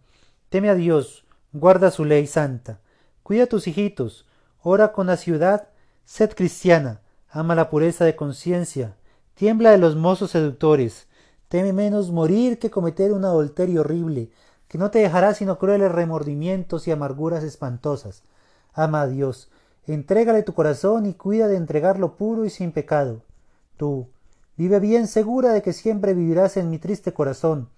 teme 0.51 0.69
a 0.69 0.75
Dios, 0.75 1.25
guarda 1.53 1.91
su 1.91 2.05
ley 2.05 2.27
santa, 2.27 2.81
cuida 3.23 3.45
a 3.45 3.47
tus 3.47 3.67
hijitos, 3.67 4.27
ora 4.63 4.93
con 4.93 5.07
la 5.07 5.17
ciudad, 5.17 5.69
sed 6.05 6.31
cristiana, 6.35 7.01
ama 7.31 7.55
la 7.55 7.69
pureza 7.69 8.05
de 8.05 8.17
conciencia, 8.17 8.97
tiembla 9.35 9.71
de 9.71 9.79
los 9.79 9.97
mozos 9.97 10.31
seductores, 10.31 11.07
teme 11.49 11.73
menos 11.73 12.11
morir 12.11 12.59
que 12.59 12.71
cometer 12.71 13.13
un 13.13 13.25
adulterio 13.25 13.81
horrible, 13.81 14.31
que 14.69 14.79
no 14.79 14.91
te 14.91 15.01
dejará 15.01 15.35
sino 15.35 15.59
crueles 15.59 15.93
remordimientos 15.93 16.89
y 16.89 16.91
amarguras 16.93 17.45
espantosas. 17.45 18.23
Ama 18.73 19.03
a 19.03 19.07
Dios, 19.07 19.51
entrégale 19.87 20.43
tu 20.43 20.55
corazón 20.55 21.05
y 21.05 21.13
cuida 21.13 21.49
de 21.49 21.57
entregarlo 21.57 22.17
puro 22.17 22.47
y 22.47 22.51
sin 22.51 22.73
pecado. 22.73 23.21
Tú, 23.77 24.09
vive 24.57 24.81
bien 24.81 25.07
segura 25.07 25.53
de 25.53 25.61
que 25.61 25.75
siempre 25.75 26.15
vivirás 26.15 26.57
en 26.57 26.71
mi 26.71 26.79
triste 26.79 27.13
corazón, 27.13 27.69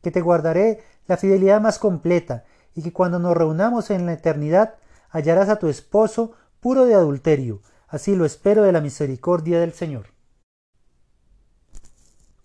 que 0.00 0.12
te 0.12 0.20
guardaré 0.20 0.84
la 1.08 1.16
fidelidad 1.16 1.60
más 1.60 1.80
completa, 1.80 2.44
y 2.74 2.82
que 2.82 2.92
cuando 2.92 3.18
nos 3.18 3.36
reunamos 3.36 3.90
en 3.90 4.06
la 4.06 4.14
eternidad 4.14 4.74
hallarás 5.10 5.48
a 5.48 5.56
tu 5.56 5.68
esposo 5.68 6.32
puro 6.60 6.84
de 6.86 6.94
adulterio. 6.94 7.60
Así 7.88 8.16
lo 8.16 8.24
espero 8.24 8.62
de 8.62 8.72
la 8.72 8.80
misericordia 8.80 9.60
del 9.60 9.72
Señor. 9.72 10.06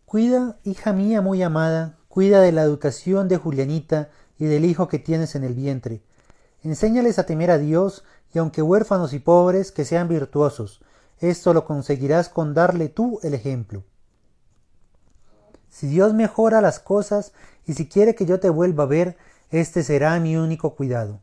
Cuida, 0.06 0.58
hija 0.64 0.94
mía 0.94 1.22
muy 1.22 1.42
amada, 1.42 1.98
cuida 2.08 2.42
de 2.42 2.52
la 2.52 2.64
educación 2.64 3.28
de 3.28 3.38
Julianita 3.38 4.10
y 4.38 4.46
del 4.46 4.66
hijo 4.66 4.88
que 4.88 5.00
tienes 5.00 5.36
en 5.36 5.44
el 5.44 5.54
vientre. 5.54 6.02
Enséñales 6.64 7.20
a 7.20 7.26
temer 7.26 7.52
a 7.52 7.58
Dios 7.58 8.04
y 8.34 8.40
aunque 8.40 8.62
huérfanos 8.62 9.14
y 9.14 9.20
pobres, 9.20 9.72
que 9.72 9.86
sean 9.86 10.08
virtuosos. 10.08 10.82
Esto 11.20 11.54
lo 11.54 11.66
conseguirás 11.66 12.30
con 12.30 12.54
darle 12.54 12.90
tú 12.90 13.20
el 13.24 13.34
ejemplo. 13.34 13.84
Si 15.70 15.88
Dios 15.88 16.14
mejora 16.14 16.62
las 16.62 16.80
cosas 16.80 17.34
y 17.66 17.74
si 17.74 17.88
quiere 17.88 18.16
que 18.16 18.26
yo 18.26 18.40
te 18.40 18.50
vuelva 18.50 18.84
a 18.84 18.88
ver, 18.88 19.18
este 19.52 19.84
será 19.84 20.20
mi 20.20 20.36
único 20.36 20.76
cuidado. 20.76 21.22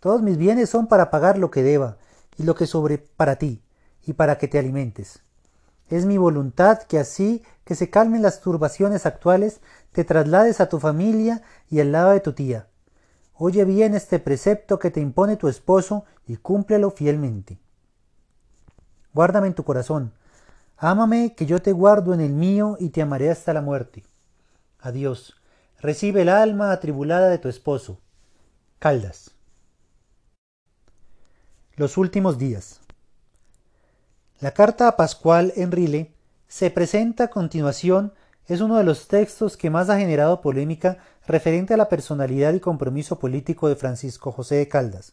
Todos 0.00 0.22
mis 0.22 0.36
bienes 0.36 0.70
son 0.70 0.86
para 0.86 1.10
pagar 1.10 1.38
lo 1.38 1.50
que 1.50 1.62
deba 1.62 1.98
y 2.36 2.44
lo 2.44 2.54
que 2.54 2.66
sobre 2.66 2.98
para 2.98 3.36
ti 3.36 3.62
y 4.06 4.14
para 4.14 4.38
que 4.38 4.48
te 4.48 4.58
alimentes. 4.58 5.20
Es 5.90 6.06
mi 6.06 6.18
voluntad 6.18 6.82
que 6.82 6.98
así 6.98 7.42
que 7.64 7.74
se 7.74 7.90
calmen 7.90 8.22
las 8.22 8.40
turbaciones 8.40 9.06
actuales, 9.06 9.60
te 9.92 10.04
traslades 10.04 10.60
a 10.60 10.68
tu 10.68 10.78
familia 10.78 11.42
y 11.68 11.80
al 11.80 11.92
lado 11.92 12.10
de 12.10 12.20
tu 12.20 12.32
tía. 12.32 12.68
Oye 13.34 13.64
bien 13.64 13.94
este 13.94 14.18
precepto 14.18 14.78
que 14.78 14.90
te 14.90 15.00
impone 15.00 15.36
tu 15.36 15.48
esposo 15.48 16.04
y 16.26 16.36
cúmplelo 16.36 16.90
fielmente. 16.90 17.58
Guárdame 19.12 19.48
en 19.48 19.54
tu 19.54 19.64
corazón. 19.64 20.12
Ámame 20.76 21.34
que 21.34 21.46
yo 21.46 21.60
te 21.60 21.72
guardo 21.72 22.14
en 22.14 22.20
el 22.20 22.32
mío 22.32 22.76
y 22.78 22.90
te 22.90 23.02
amaré 23.02 23.30
hasta 23.30 23.52
la 23.52 23.62
muerte. 23.62 24.04
Adiós 24.80 25.34
recibe 25.80 26.22
el 26.22 26.28
alma 26.28 26.72
atribulada 26.72 27.28
de 27.28 27.38
tu 27.38 27.48
esposo. 27.48 28.00
Caldas. 28.78 29.30
Los 31.76 31.96
últimos 31.96 32.38
días. 32.38 32.80
La 34.40 34.52
carta 34.52 34.88
a 34.88 34.96
Pascual 34.96 35.52
Enrile 35.56 36.12
se 36.48 36.70
presenta 36.70 37.24
a 37.24 37.28
continuación 37.28 38.12
es 38.46 38.60
uno 38.60 38.78
de 38.78 38.84
los 38.84 39.08
textos 39.08 39.56
que 39.56 39.68
más 39.68 39.90
ha 39.90 39.98
generado 39.98 40.40
polémica 40.40 40.98
referente 41.26 41.74
a 41.74 41.76
la 41.76 41.88
personalidad 41.88 42.54
y 42.54 42.60
compromiso 42.60 43.18
político 43.18 43.68
de 43.68 43.76
Francisco 43.76 44.32
José 44.32 44.56
de 44.56 44.68
Caldas. 44.68 45.12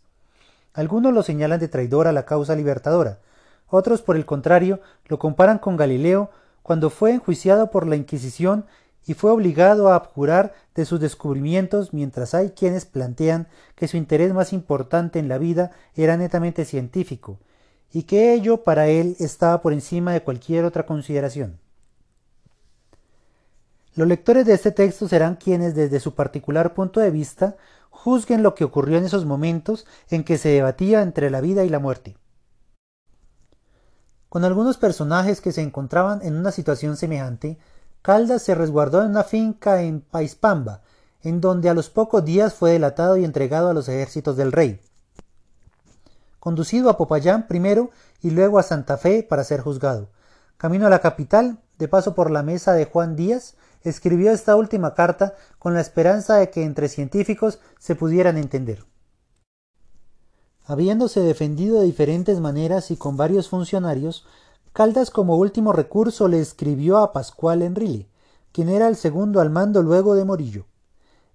Algunos 0.73 1.13
lo 1.13 1.21
señalan 1.21 1.59
de 1.59 1.67
traidor 1.67 2.07
a 2.07 2.13
la 2.13 2.25
causa 2.25 2.55
libertadora, 2.55 3.19
otros 3.67 4.01
por 4.01 4.15
el 4.15 4.25
contrario 4.25 4.79
lo 5.07 5.19
comparan 5.19 5.59
con 5.59 5.75
Galileo 5.75 6.29
cuando 6.63 6.89
fue 6.89 7.11
enjuiciado 7.11 7.71
por 7.71 7.87
la 7.87 7.95
Inquisición 7.95 8.65
y 9.05 9.13
fue 9.13 9.31
obligado 9.31 9.89
a 9.89 9.95
abjurar 9.95 10.53
de 10.73 10.85
sus 10.85 10.99
descubrimientos 10.99 11.93
mientras 11.93 12.33
hay 12.33 12.51
quienes 12.51 12.85
plantean 12.85 13.47
que 13.75 13.87
su 13.87 13.97
interés 13.97 14.33
más 14.33 14.53
importante 14.53 15.19
en 15.19 15.29
la 15.29 15.37
vida 15.37 15.71
era 15.95 16.17
netamente 16.17 16.65
científico, 16.65 17.39
y 17.91 18.03
que 18.03 18.33
ello 18.33 18.63
para 18.63 18.87
él 18.87 19.15
estaba 19.19 19.61
por 19.61 19.73
encima 19.73 20.11
de 20.13 20.21
cualquier 20.21 20.65
otra 20.65 20.85
consideración. 20.85 21.59
Los 23.95 24.07
lectores 24.07 24.45
de 24.45 24.53
este 24.53 24.71
texto 24.71 25.07
serán 25.07 25.35
quienes 25.35 25.73
desde 25.73 26.01
su 26.01 26.15
particular 26.15 26.73
punto 26.73 26.99
de 26.99 27.11
vista 27.11 27.55
juzguen 27.89 28.43
lo 28.43 28.53
que 28.53 28.65
ocurrió 28.65 28.97
en 28.97 29.05
esos 29.05 29.23
momentos 29.23 29.85
en 30.09 30.25
que 30.25 30.37
se 30.37 30.49
debatía 30.49 31.01
entre 31.01 31.29
la 31.29 31.39
vida 31.39 31.63
y 31.63 31.69
la 31.69 31.79
muerte. 31.79 32.17
Con 34.27 34.43
algunos 34.43 34.75
personajes 34.77 35.39
que 35.39 35.53
se 35.53 35.61
encontraban 35.61 36.21
en 36.23 36.35
una 36.35 36.51
situación 36.51 36.97
semejante, 36.97 37.57
Caldas 38.05 38.43
se 38.43 38.53
resguardó 38.53 39.01
en 39.01 39.09
una 39.09 39.23
finca 39.23 39.81
en 39.81 39.99
Paispamba, 39.99 40.83
en 41.23 41.41
donde 41.41 41.69
a 41.69 41.73
los 41.73 41.89
pocos 41.89 42.23
días 42.23 42.53
fue 42.53 42.73
delatado 42.73 43.17
y 43.17 43.25
entregado 43.25 43.67
a 43.67 43.73
los 43.73 43.89
ejércitos 43.89 44.37
del 44.37 44.51
rey. 44.51 44.79
Conducido 46.39 46.91
a 46.91 46.97
Popayán 46.97 47.47
primero 47.47 47.89
y 48.21 48.29
luego 48.29 48.59
a 48.59 48.63
Santa 48.63 48.97
Fe 48.97 49.23
para 49.23 49.43
ser 49.43 49.61
juzgado. 49.61 50.09
Camino 50.57 50.85
a 50.85 50.91
la 50.91 50.99
capital, 50.99 51.57
de 51.79 51.87
paso 51.87 52.13
por 52.13 52.29
la 52.29 52.43
mesa 52.43 52.73
de 52.73 52.85
Juan 52.85 53.15
Díaz, 53.15 53.55
escribió 53.81 54.31
esta 54.31 54.55
última 54.55 54.93
carta 54.93 55.33
con 55.57 55.73
la 55.73 55.81
esperanza 55.81 56.35
de 56.35 56.51
que 56.51 56.63
entre 56.63 56.89
científicos 56.89 57.57
se 57.79 57.95
pudieran 57.95 58.37
entender. 58.37 58.85
Habiéndose 60.63 61.21
defendido 61.21 61.79
de 61.79 61.85
diferentes 61.87 62.39
maneras 62.39 62.91
y 62.91 62.97
con 62.97 63.17
varios 63.17 63.49
funcionarios, 63.49 64.27
Caldas 64.75 65.09
como 65.09 65.37
último 65.37 65.71
recurso 65.71 66.27
le 66.27 66.41
escribió 66.41 66.97
a 66.97 67.13
Pascual 67.13 67.61
Enrile, 67.61 68.09
quien 68.51 68.67
era 68.67 68.89
el 68.89 68.97
segundo 68.97 69.39
al 69.39 69.49
mando 69.49 69.81
luego 69.81 70.15
de 70.15 70.25
Morillo. 70.25 70.65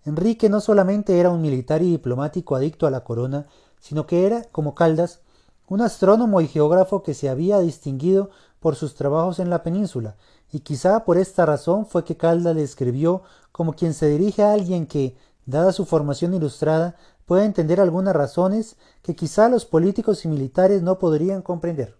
Enrique 0.04 0.50
no 0.50 0.60
solamente 0.60 1.18
era 1.18 1.30
un 1.30 1.40
militar 1.40 1.80
y 1.80 1.90
diplomático 1.90 2.54
adicto 2.54 2.86
a 2.86 2.90
la 2.90 3.02
corona, 3.02 3.46
sino 3.78 4.06
que 4.06 4.26
era, 4.26 4.44
como 4.52 4.74
Caldas, 4.74 5.20
un 5.68 5.80
astrónomo 5.80 6.42
y 6.42 6.48
geógrafo 6.48 7.02
que 7.02 7.14
se 7.14 7.30
había 7.30 7.60
distinguido 7.60 8.28
por 8.60 8.76
sus 8.76 8.94
trabajos 8.94 9.38
en 9.38 9.48
la 9.48 9.62
península, 9.62 10.16
y 10.52 10.60
quizá 10.60 11.06
por 11.06 11.16
esta 11.16 11.46
razón 11.46 11.86
fue 11.86 12.04
que 12.04 12.18
Caldas 12.18 12.54
le 12.54 12.62
escribió 12.62 13.22
como 13.52 13.72
quien 13.72 13.94
se 13.94 14.08
dirige 14.08 14.42
a 14.42 14.52
alguien 14.52 14.86
que, 14.86 15.16
dada 15.46 15.72
su 15.72 15.86
formación 15.86 16.34
ilustrada, 16.34 16.94
puede 17.24 17.46
entender 17.46 17.80
algunas 17.80 18.14
razones 18.14 18.76
que 19.00 19.16
quizá 19.16 19.48
los 19.48 19.64
políticos 19.64 20.26
y 20.26 20.28
militares 20.28 20.82
no 20.82 20.98
podrían 20.98 21.40
comprender. 21.40 21.99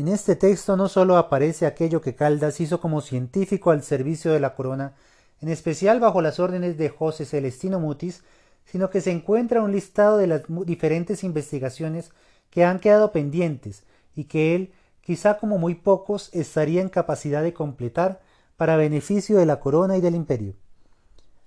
En 0.00 0.08
este 0.08 0.34
texto 0.34 0.78
no 0.78 0.88
sólo 0.88 1.18
aparece 1.18 1.66
aquello 1.66 2.00
que 2.00 2.14
Caldas 2.14 2.58
hizo 2.62 2.80
como 2.80 3.02
científico 3.02 3.70
al 3.70 3.82
servicio 3.82 4.32
de 4.32 4.40
la 4.40 4.54
corona, 4.54 4.94
en 5.42 5.50
especial 5.50 6.00
bajo 6.00 6.22
las 6.22 6.40
órdenes 6.40 6.78
de 6.78 6.88
José 6.88 7.26
Celestino 7.26 7.80
Mutis, 7.80 8.22
sino 8.64 8.88
que 8.88 9.02
se 9.02 9.10
encuentra 9.10 9.60
un 9.60 9.72
listado 9.72 10.16
de 10.16 10.26
las 10.26 10.44
diferentes 10.64 11.22
investigaciones 11.22 12.12
que 12.48 12.64
han 12.64 12.80
quedado 12.80 13.12
pendientes 13.12 13.82
y 14.16 14.24
que 14.24 14.54
él, 14.54 14.72
quizá 15.02 15.36
como 15.36 15.58
muy 15.58 15.74
pocos, 15.74 16.30
estaría 16.32 16.80
en 16.80 16.88
capacidad 16.88 17.42
de 17.42 17.52
completar 17.52 18.22
para 18.56 18.78
beneficio 18.78 19.36
de 19.36 19.44
la 19.44 19.60
corona 19.60 19.98
y 19.98 20.00
del 20.00 20.14
imperio. 20.14 20.54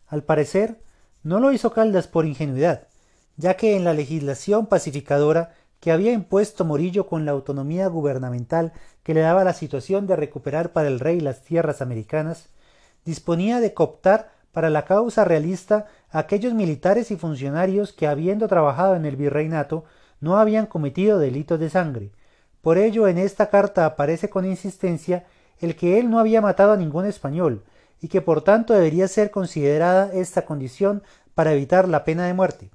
Al 0.06 0.22
parecer, 0.26 0.80
no 1.24 1.40
lo 1.40 1.54
hizo 1.54 1.74
Caldas 1.74 2.06
por 2.06 2.28
ingenuidad, 2.28 2.88
ya 3.36 3.56
que 3.56 3.76
en 3.76 3.84
la 3.84 3.96
legislación 3.96 4.68
pacificadora 4.68 5.56
que 5.84 5.92
había 5.92 6.14
impuesto 6.14 6.64
Morillo 6.64 7.08
con 7.08 7.26
la 7.26 7.34
autonomía 7.34 7.88
gubernamental 7.88 8.72
que 9.04 9.14
le 9.14 9.20
daba 9.20 9.44
la 9.44 9.52
situación 9.52 10.08
de 10.08 10.16
recuperar 10.16 10.72
para 10.72 10.88
el 10.88 11.02
rey 11.02 11.20
las 11.20 11.42
tierras 11.42 11.82
americanas, 11.82 12.48
disponía 13.04 13.60
de 13.60 13.74
cooptar 13.74 14.32
para 14.54 14.70
la 14.70 14.86
causa 14.86 15.26
realista 15.26 15.88
a 16.10 16.20
aquellos 16.20 16.54
militares 16.54 17.12
y 17.12 17.18
funcionarios 17.18 17.92
que 17.92 18.08
habiendo 18.08 18.48
trabajado 18.48 18.96
en 18.96 19.04
el 19.04 19.18
virreinato 19.18 19.84
no 20.22 20.38
habían 20.38 20.68
cometido 20.68 21.20
delitos 21.20 21.60
de 21.60 21.70
sangre. 21.70 22.12
Por 22.62 22.78
ello 22.78 23.10
en 23.10 23.18
esta 23.18 23.50
carta 23.50 23.86
aparece 23.86 24.30
con 24.30 24.46
insistencia 24.46 25.26
el 25.60 25.76
que 25.76 26.00
él 26.00 26.10
no 26.10 26.18
había 26.18 26.40
matado 26.40 26.72
a 26.72 26.78
ningún 26.78 27.06
español, 27.06 27.66
y 28.00 28.08
que 28.08 28.22
por 28.22 28.42
tanto 28.42 28.74
debería 28.74 29.10
ser 29.10 29.32
considerada 29.32 30.14
esta 30.14 30.46
condición 30.46 31.04
para 31.36 31.52
evitar 31.52 31.90
la 31.90 32.06
pena 32.06 32.26
de 32.26 32.34
muerte. 32.34 32.70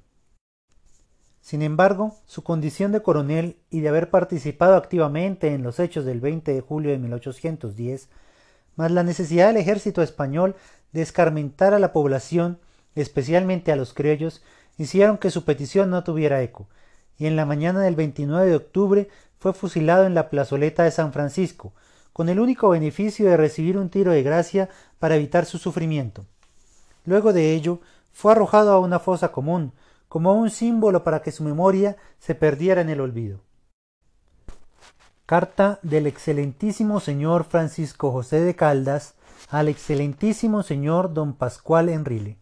Sin 1.49 1.63
embargo, 1.63 2.15
su 2.27 2.43
condición 2.43 2.91
de 2.91 3.01
coronel 3.01 3.57
y 3.71 3.79
de 3.79 3.89
haber 3.89 4.11
participado 4.11 4.75
activamente 4.75 5.55
en 5.55 5.63
los 5.63 5.79
hechos 5.79 6.05
del 6.05 6.19
20 6.19 6.53
de 6.53 6.61
julio 6.61 6.91
de 6.91 6.99
1810, 6.99 8.07
más 8.75 8.91
la 8.91 9.01
necesidad 9.01 9.47
del 9.47 9.57
ejército 9.57 10.03
español 10.03 10.55
de 10.91 11.01
escarmentar 11.01 11.73
a 11.73 11.79
la 11.79 11.91
población, 11.91 12.59
especialmente 12.93 13.71
a 13.71 13.75
los 13.75 13.95
criollos, 13.95 14.43
hicieron 14.77 15.17
que 15.17 15.31
su 15.31 15.43
petición 15.43 15.89
no 15.89 16.03
tuviera 16.03 16.43
eco, 16.43 16.67
y 17.17 17.25
en 17.25 17.35
la 17.35 17.47
mañana 17.47 17.81
del 17.81 17.95
29 17.95 18.47
de 18.47 18.55
octubre 18.55 19.09
fue 19.39 19.53
fusilado 19.53 20.05
en 20.05 20.13
la 20.13 20.29
plazoleta 20.29 20.83
de 20.83 20.91
San 20.91 21.13
Francisco, 21.13 21.73
con 22.13 22.29
el 22.29 22.39
único 22.39 22.69
beneficio 22.69 23.27
de 23.27 23.37
recibir 23.37 23.75
un 23.75 23.89
tiro 23.89 24.11
de 24.11 24.21
gracia 24.21 24.69
para 24.99 25.15
evitar 25.15 25.47
su 25.47 25.57
sufrimiento. 25.57 26.27
Luego 27.05 27.33
de 27.33 27.55
ello, 27.55 27.79
fue 28.13 28.33
arrojado 28.33 28.71
a 28.71 28.79
una 28.79 28.99
fosa 28.99 29.31
común, 29.31 29.73
como 30.09 30.33
un 30.33 30.49
símbolo 30.49 31.03
para 31.03 31.21
que 31.21 31.31
su 31.31 31.43
memoria 31.43 31.95
se 32.19 32.35
perdiera 32.35 32.81
en 32.81 32.89
el 32.89 32.99
olvido. 32.99 33.39
Carta 35.25 35.79
del 35.83 36.07
excelentísimo 36.07 36.99
señor 36.99 37.45
Francisco 37.45 38.11
José 38.11 38.41
de 38.41 38.55
Caldas 38.55 39.13
al 39.49 39.67
excelentísimo 39.67 40.63
señor 40.63 41.13
don 41.13 41.33
Pascual 41.33 41.89
Enrile. 41.89 42.37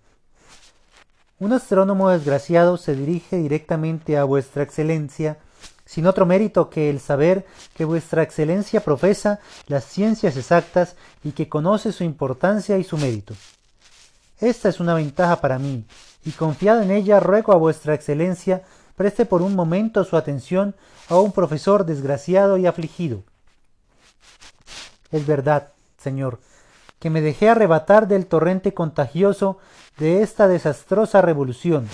Un 1.39 1.53
astrónomo 1.53 2.09
desgraciado 2.09 2.77
se 2.77 2.95
dirige 2.95 3.37
directamente 3.37 4.17
a 4.17 4.23
vuestra 4.23 4.63
excelencia, 4.63 5.37
sin 5.85 6.07
otro 6.07 6.25
mérito 6.25 6.69
que 6.69 6.89
el 6.89 6.99
saber 6.99 7.45
que 7.75 7.85
vuestra 7.85 8.23
excelencia 8.23 8.79
profesa 8.79 9.39
las 9.67 9.83
ciencias 9.83 10.35
exactas 10.37 10.95
y 11.23 11.33
que 11.33 11.49
conoce 11.49 11.91
su 11.91 12.03
importancia 12.03 12.77
y 12.77 12.83
su 12.83 12.97
mérito. 12.97 13.35
Esta 14.39 14.69
es 14.69 14.79
una 14.79 14.93
ventaja 14.93 15.41
para 15.41 15.59
mí, 15.59 15.85
y 16.27 16.31
confiado 16.31 16.81
en 16.81 16.91
ella 16.91 17.21
ruego 17.21 17.53
a 17.53 17.55
vuestra 17.55 17.93
excelencia 17.93 18.63
preste 18.97 19.25
por 19.25 19.41
un 19.41 19.55
momento 19.55 20.03
su 20.03 20.17
atención 20.17 20.75
a 21.07 21.17
un 21.17 21.31
profesor 21.31 21.85
desgraciado 21.85 22.57
y 22.57 22.67
afligido. 22.67 23.23
Es 25.09 25.25
verdad, 25.25 25.69
señor, 25.97 26.41
que 26.99 27.09
me 27.09 27.21
dejé 27.21 27.47
arrebatar 27.47 28.09
del 28.09 28.25
torrente 28.25 28.73
contagioso 28.73 29.57
de 29.97 30.21
esta 30.21 30.49
desastrosa 30.49 31.21
revolución 31.21 31.87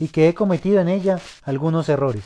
y 0.00 0.08
que 0.08 0.28
he 0.28 0.34
cometido 0.34 0.80
en 0.80 0.88
ella 0.88 1.20
algunos 1.44 1.88
errores. 1.88 2.24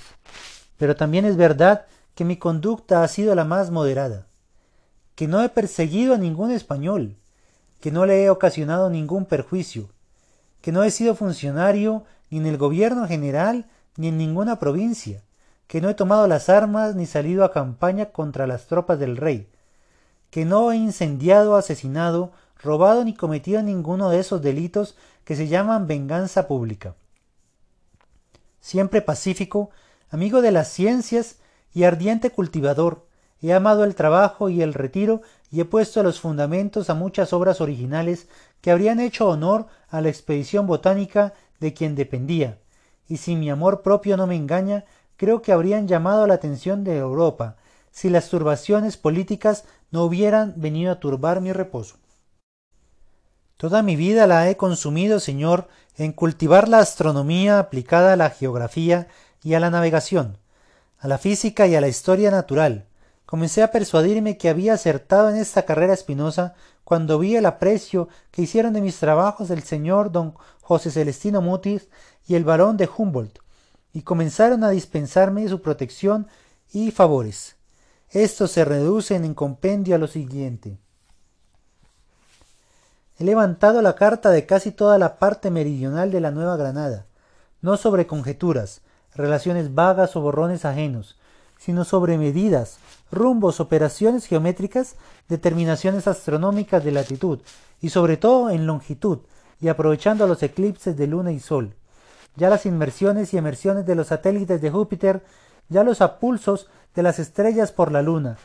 Pero 0.78 0.96
también 0.96 1.26
es 1.26 1.36
verdad 1.36 1.84
que 2.14 2.24
mi 2.24 2.38
conducta 2.38 3.02
ha 3.02 3.08
sido 3.08 3.34
la 3.34 3.44
más 3.44 3.70
moderada, 3.70 4.26
que 5.14 5.28
no 5.28 5.42
he 5.42 5.50
perseguido 5.50 6.14
a 6.14 6.18
ningún 6.18 6.52
español, 6.52 7.16
que 7.82 7.90
no 7.90 8.06
le 8.06 8.24
he 8.24 8.30
ocasionado 8.30 8.88
ningún 8.88 9.26
perjuicio, 9.26 9.90
que 10.60 10.72
no 10.72 10.82
he 10.82 10.90
sido 10.90 11.14
funcionario 11.14 12.04
ni 12.30 12.38
en 12.38 12.46
el 12.46 12.56
gobierno 12.56 13.06
general 13.06 13.66
ni 13.96 14.08
en 14.08 14.18
ninguna 14.18 14.58
provincia, 14.58 15.22
que 15.66 15.80
no 15.80 15.88
he 15.88 15.94
tomado 15.94 16.26
las 16.26 16.48
armas 16.48 16.94
ni 16.94 17.06
salido 17.06 17.44
a 17.44 17.52
campaña 17.52 18.06
contra 18.06 18.46
las 18.46 18.66
tropas 18.66 18.98
del 18.98 19.16
rey, 19.16 19.48
que 20.30 20.44
no 20.44 20.72
he 20.72 20.76
incendiado, 20.76 21.56
asesinado, 21.56 22.32
robado 22.62 23.04
ni 23.04 23.14
cometido 23.14 23.62
ninguno 23.62 24.10
de 24.10 24.20
esos 24.20 24.42
delitos 24.42 24.96
que 25.24 25.36
se 25.36 25.48
llaman 25.48 25.86
venganza 25.86 26.46
pública. 26.46 26.94
Siempre 28.60 29.00
pacífico, 29.00 29.70
amigo 30.10 30.42
de 30.42 30.52
las 30.52 30.68
ciencias 30.68 31.36
y 31.72 31.84
ardiente 31.84 32.30
cultivador, 32.30 33.06
he 33.42 33.54
amado 33.54 33.84
el 33.84 33.94
trabajo 33.94 34.48
y 34.48 34.62
el 34.62 34.74
retiro 34.74 35.22
y 35.50 35.60
he 35.60 35.64
puesto 35.64 36.02
los 36.02 36.20
fundamentos 36.20 36.90
a 36.90 36.94
muchas 36.94 37.32
obras 37.32 37.60
originales 37.60 38.28
que 38.60 38.70
habrían 38.70 39.00
hecho 39.00 39.28
honor 39.28 39.66
a 39.88 40.00
la 40.00 40.08
expedición 40.08 40.66
botánica 40.66 41.32
de 41.58 41.72
quien 41.72 41.94
dependía, 41.94 42.58
y 43.08 43.16
si 43.16 43.36
mi 43.36 43.50
amor 43.50 43.82
propio 43.82 44.16
no 44.16 44.26
me 44.26 44.36
engaña, 44.36 44.84
creo 45.16 45.42
que 45.42 45.52
habrían 45.52 45.88
llamado 45.88 46.26
la 46.26 46.34
atención 46.34 46.84
de 46.84 46.96
Europa, 46.98 47.56
si 47.90 48.08
las 48.08 48.28
turbaciones 48.28 48.96
políticas 48.96 49.64
no 49.90 50.04
hubieran 50.04 50.54
venido 50.56 50.92
a 50.92 51.00
turbar 51.00 51.40
mi 51.40 51.52
reposo. 51.52 51.96
Toda 53.56 53.82
mi 53.82 53.96
vida 53.96 54.26
la 54.26 54.48
he 54.48 54.56
consumido, 54.56 55.20
Señor, 55.20 55.68
en 55.96 56.12
cultivar 56.12 56.68
la 56.68 56.78
astronomía 56.78 57.58
aplicada 57.58 58.14
a 58.14 58.16
la 58.16 58.30
geografía 58.30 59.08
y 59.42 59.54
a 59.54 59.60
la 59.60 59.70
navegación, 59.70 60.38
a 60.98 61.08
la 61.08 61.18
física 61.18 61.66
y 61.66 61.74
a 61.74 61.80
la 61.80 61.88
historia 61.88 62.30
natural, 62.30 62.86
Comencé 63.30 63.62
a 63.62 63.70
persuadirme 63.70 64.36
que 64.36 64.48
había 64.48 64.74
acertado 64.74 65.30
en 65.30 65.36
esta 65.36 65.62
carrera 65.62 65.94
espinosa 65.94 66.54
cuando 66.82 67.16
vi 67.20 67.36
el 67.36 67.46
aprecio 67.46 68.08
que 68.32 68.42
hicieron 68.42 68.72
de 68.72 68.80
mis 68.80 68.98
trabajos 68.98 69.50
el 69.50 69.62
señor 69.62 70.10
don 70.10 70.34
José 70.60 70.90
Celestino 70.90 71.40
Mutis 71.40 71.86
y 72.26 72.34
el 72.34 72.42
barón 72.42 72.76
de 72.76 72.88
Humboldt, 72.88 73.38
y 73.92 74.02
comenzaron 74.02 74.64
a 74.64 74.70
dispensarme 74.70 75.48
su 75.48 75.62
protección 75.62 76.26
y 76.72 76.90
favores. 76.90 77.54
Estos 78.08 78.50
se 78.50 78.64
reducen 78.64 79.24
en 79.24 79.34
compendio 79.34 79.94
a 79.94 79.98
lo 79.98 80.08
siguiente. 80.08 80.76
He 83.16 83.22
levantado 83.22 83.80
la 83.80 83.94
carta 83.94 84.32
de 84.32 84.44
casi 84.44 84.72
toda 84.72 84.98
la 84.98 85.20
parte 85.20 85.52
meridional 85.52 86.10
de 86.10 86.20
la 86.20 86.32
Nueva 86.32 86.56
Granada, 86.56 87.06
no 87.60 87.76
sobre 87.76 88.08
conjeturas, 88.08 88.80
relaciones 89.14 89.72
vagas 89.72 90.16
o 90.16 90.20
borrones 90.20 90.64
ajenos, 90.64 91.16
sino 91.60 91.84
sobre 91.84 92.18
medidas, 92.18 92.78
rumbos, 93.10 93.60
operaciones 93.60 94.26
geométricas, 94.26 94.96
determinaciones 95.28 96.06
astronómicas 96.06 96.84
de 96.84 96.92
latitud 96.92 97.40
y 97.80 97.90
sobre 97.90 98.16
todo 98.16 98.50
en 98.50 98.66
longitud, 98.66 99.18
y 99.60 99.68
aprovechando 99.68 100.26
los 100.26 100.42
eclipses 100.42 100.96
de 100.96 101.06
luna 101.06 101.32
y 101.32 101.40
sol, 101.40 101.74
ya 102.36 102.48
las 102.48 102.66
inmersiones 102.66 103.34
y 103.34 103.38
emersiones 103.38 103.84
de 103.86 103.94
los 103.94 104.08
satélites 104.08 104.60
de 104.60 104.70
Júpiter, 104.70 105.22
ya 105.68 105.84
los 105.84 106.00
apulsos 106.00 106.68
de 106.94 107.02
las 107.02 107.18
estrellas 107.18 107.72
por 107.72 107.92
la 107.92 108.02
luna, 108.02 108.38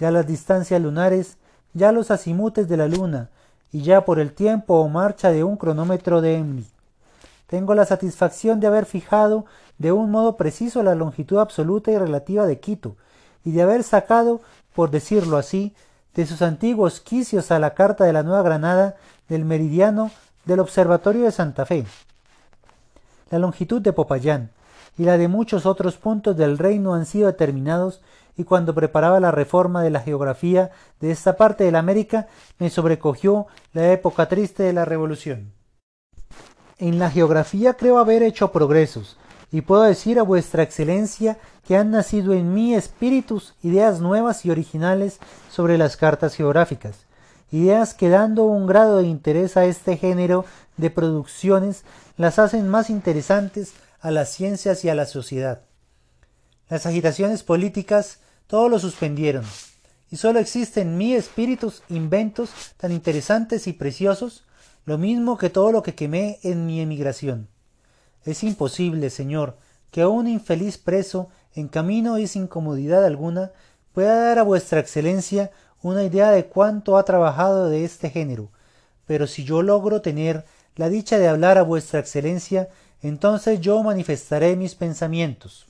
ya 0.00 0.10
las 0.10 0.26
distancias 0.26 0.80
lunares, 0.80 1.36
ya 1.74 1.92
los 1.92 2.10
azimutes 2.10 2.68
de 2.68 2.76
la 2.76 2.88
luna, 2.88 3.30
y 3.70 3.82
ya 3.82 4.04
por 4.04 4.18
el 4.18 4.32
tiempo 4.32 4.74
o 4.74 4.88
marcha 4.88 5.30
de 5.30 5.44
un 5.44 5.56
cronómetro 5.56 6.20
de 6.20 6.36
Emmy. 6.36 6.66
Tengo 7.46 7.74
la 7.74 7.84
satisfacción 7.84 8.60
de 8.60 8.66
haber 8.66 8.86
fijado 8.86 9.44
de 9.78 9.92
un 9.92 10.10
modo 10.10 10.36
preciso 10.36 10.82
la 10.82 10.94
longitud 10.94 11.38
absoluta 11.38 11.90
y 11.90 11.98
relativa 11.98 12.46
de 12.46 12.60
Quito, 12.60 12.96
y 13.44 13.52
de 13.52 13.62
haber 13.62 13.82
sacado, 13.82 14.40
por 14.74 14.90
decirlo 14.90 15.36
así, 15.36 15.74
de 16.14 16.26
sus 16.26 16.42
antiguos 16.42 17.00
quicios 17.00 17.50
a 17.50 17.58
la 17.58 17.74
carta 17.74 18.04
de 18.04 18.12
la 18.12 18.22
Nueva 18.22 18.42
Granada 18.42 18.96
del 19.28 19.44
meridiano 19.44 20.10
del 20.44 20.60
Observatorio 20.60 21.24
de 21.24 21.32
Santa 21.32 21.64
Fe. 21.64 21.86
La 23.30 23.38
longitud 23.38 23.80
de 23.80 23.92
Popayán 23.92 24.50
y 24.98 25.04
la 25.04 25.16
de 25.16 25.28
muchos 25.28 25.64
otros 25.64 25.96
puntos 25.96 26.36
del 26.36 26.58
reino 26.58 26.94
han 26.94 27.06
sido 27.06 27.26
determinados 27.26 28.02
y 28.36 28.44
cuando 28.44 28.74
preparaba 28.74 29.20
la 29.20 29.30
reforma 29.30 29.82
de 29.82 29.90
la 29.90 30.00
geografía 30.00 30.70
de 31.00 31.10
esta 31.10 31.36
parte 31.36 31.64
de 31.64 31.72
la 31.72 31.78
América 31.78 32.28
me 32.58 32.70
sobrecogió 32.70 33.46
la 33.72 33.92
época 33.92 34.28
triste 34.28 34.62
de 34.62 34.72
la 34.72 34.84
Revolución. 34.84 35.52
En 36.78 36.98
la 36.98 37.10
geografía 37.10 37.74
creo 37.74 37.98
haber 37.98 38.22
hecho 38.22 38.52
progresos, 38.52 39.16
y 39.52 39.60
puedo 39.60 39.82
decir 39.82 40.18
a 40.18 40.22
vuestra 40.22 40.62
excelencia 40.62 41.38
que 41.68 41.76
han 41.76 41.90
nacido 41.90 42.32
en 42.32 42.54
mí 42.54 42.74
espíritus, 42.74 43.54
ideas 43.62 44.00
nuevas 44.00 44.46
y 44.46 44.50
originales 44.50 45.18
sobre 45.50 45.76
las 45.76 45.98
cartas 45.98 46.34
geográficas, 46.34 47.04
ideas 47.50 47.92
que 47.92 48.08
dando 48.08 48.44
un 48.44 48.66
grado 48.66 48.96
de 48.96 49.06
interés 49.06 49.58
a 49.58 49.66
este 49.66 49.98
género 49.98 50.46
de 50.78 50.88
producciones 50.88 51.84
las 52.16 52.38
hacen 52.38 52.66
más 52.66 52.88
interesantes 52.88 53.74
a 54.00 54.10
las 54.10 54.30
ciencias 54.30 54.84
y 54.86 54.88
a 54.88 54.94
la 54.94 55.04
sociedad. 55.04 55.60
Las 56.70 56.86
agitaciones 56.86 57.42
políticas 57.42 58.20
todo 58.46 58.70
lo 58.70 58.78
suspendieron, 58.78 59.44
y 60.10 60.16
sólo 60.16 60.38
existen 60.38 60.88
en 60.88 60.98
mí 60.98 61.14
espíritus, 61.14 61.82
inventos 61.90 62.50
tan 62.78 62.90
interesantes 62.90 63.66
y 63.66 63.74
preciosos 63.74 64.44
lo 64.86 64.98
mismo 64.98 65.36
que 65.36 65.50
todo 65.50 65.72
lo 65.72 65.82
que 65.82 65.94
quemé 65.94 66.38
en 66.42 66.66
mi 66.66 66.80
emigración. 66.80 67.51
Es 68.24 68.42
imposible, 68.44 69.10
señor, 69.10 69.56
que 69.90 70.06
un 70.06 70.28
infeliz 70.28 70.78
preso, 70.78 71.28
en 71.54 71.68
camino 71.68 72.18
y 72.18 72.26
sin 72.26 72.46
comodidad 72.46 73.04
alguna, 73.04 73.52
pueda 73.92 74.16
dar 74.16 74.38
a 74.38 74.42
vuestra 74.42 74.80
excelencia 74.80 75.50
una 75.82 76.04
idea 76.04 76.30
de 76.30 76.46
cuánto 76.46 76.96
ha 76.96 77.04
trabajado 77.04 77.68
de 77.68 77.84
este 77.84 78.08
género, 78.08 78.50
pero 79.06 79.26
si 79.26 79.44
yo 79.44 79.62
logro 79.62 80.00
tener 80.00 80.44
la 80.76 80.88
dicha 80.88 81.18
de 81.18 81.28
hablar 81.28 81.58
a 81.58 81.62
vuestra 81.62 82.00
excelencia, 82.00 82.68
entonces 83.02 83.60
yo 83.60 83.82
manifestaré 83.82 84.56
mis 84.56 84.74
pensamientos. 84.74 85.66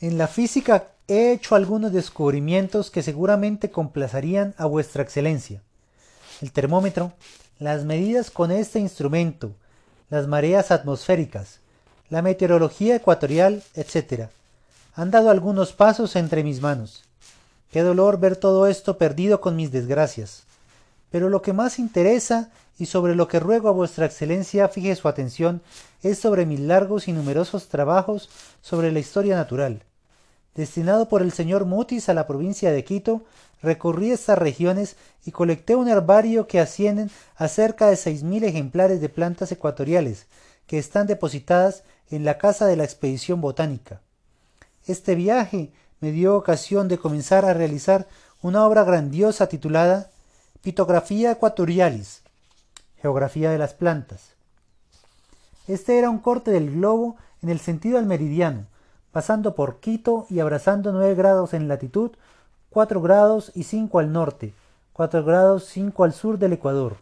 En 0.00 0.16
la 0.16 0.26
física 0.26 0.88
he 1.06 1.32
hecho 1.32 1.54
algunos 1.54 1.92
descubrimientos 1.92 2.90
que 2.90 3.02
seguramente 3.02 3.70
complacerían 3.70 4.54
a 4.56 4.66
vuestra 4.66 5.02
excelencia. 5.02 5.62
El 6.40 6.52
termómetro, 6.52 7.12
las 7.58 7.84
medidas 7.84 8.30
con 8.30 8.50
este 8.50 8.78
instrumento, 8.78 9.54
las 10.10 10.26
mareas 10.26 10.70
atmosféricas, 10.70 11.60
la 12.08 12.22
meteorología 12.22 12.96
ecuatorial, 12.96 13.62
etc. 13.74 14.28
Han 14.94 15.10
dado 15.10 15.30
algunos 15.30 15.72
pasos 15.72 16.16
entre 16.16 16.42
mis 16.42 16.60
manos. 16.60 17.04
Qué 17.70 17.82
dolor 17.82 18.18
ver 18.18 18.36
todo 18.36 18.66
esto 18.66 18.96
perdido 18.96 19.40
con 19.40 19.56
mis 19.56 19.70
desgracias. 19.70 20.44
Pero 21.10 21.28
lo 21.28 21.42
que 21.42 21.52
más 21.52 21.78
interesa 21.78 22.50
y 22.78 22.86
sobre 22.86 23.14
lo 23.14 23.28
que 23.28 23.40
ruego 23.40 23.68
a 23.68 23.72
vuestra 23.72 24.06
excelencia 24.06 24.68
fije 24.68 24.94
su 24.96 25.08
atención 25.08 25.60
es 26.02 26.18
sobre 26.18 26.46
mis 26.46 26.60
largos 26.60 27.08
y 27.08 27.12
numerosos 27.12 27.68
trabajos 27.68 28.30
sobre 28.62 28.92
la 28.92 29.00
historia 29.00 29.36
natural 29.36 29.82
destinado 30.54 31.08
por 31.08 31.22
el 31.22 31.32
señor 31.32 31.64
Mutis 31.64 32.08
a 32.08 32.14
la 32.14 32.26
provincia 32.26 32.72
de 32.72 32.84
Quito, 32.84 33.22
recorrí 33.62 34.10
estas 34.10 34.38
regiones 34.38 34.96
y 35.24 35.32
colecté 35.32 35.76
un 35.76 35.88
herbario 35.88 36.46
que 36.46 36.60
ascienden 36.60 37.10
a 37.36 37.48
cerca 37.48 37.88
de 37.88 37.96
seis 37.96 38.22
mil 38.22 38.44
ejemplares 38.44 39.00
de 39.00 39.08
plantas 39.08 39.52
ecuatoriales, 39.52 40.26
que 40.66 40.78
están 40.78 41.06
depositadas 41.06 41.82
en 42.10 42.24
la 42.24 42.38
casa 42.38 42.66
de 42.66 42.76
la 42.76 42.84
expedición 42.84 43.40
botánica. 43.40 44.00
Este 44.86 45.14
viaje 45.14 45.70
me 46.00 46.12
dio 46.12 46.36
ocasión 46.36 46.88
de 46.88 46.98
comenzar 46.98 47.44
a 47.44 47.54
realizar 47.54 48.06
una 48.42 48.64
obra 48.66 48.84
grandiosa 48.84 49.48
titulada 49.48 50.10
Pitografía 50.62 51.32
Equatorialis, 51.32 52.22
Geografía 53.00 53.50
de 53.50 53.58
las 53.58 53.74
Plantas. 53.74 54.32
Este 55.66 55.98
era 55.98 56.08
un 56.10 56.18
corte 56.18 56.50
del 56.50 56.70
globo 56.70 57.16
en 57.42 57.48
el 57.50 57.60
sentido 57.60 57.98
al 57.98 58.06
meridiano, 58.06 58.66
pasando 59.18 59.56
por 59.56 59.80
Quito 59.80 60.26
y 60.30 60.38
abrazando 60.38 60.92
9 60.92 61.16
grados 61.16 61.52
en 61.52 61.66
latitud, 61.66 62.12
4 62.70 63.02
grados 63.02 63.50
y 63.52 63.64
5 63.64 63.98
al 63.98 64.12
norte, 64.12 64.54
4 64.92 65.24
grados 65.24 65.64
5 65.64 66.04
al 66.04 66.12
sur 66.12 66.38
del 66.38 66.52
Ecuador. 66.52 66.98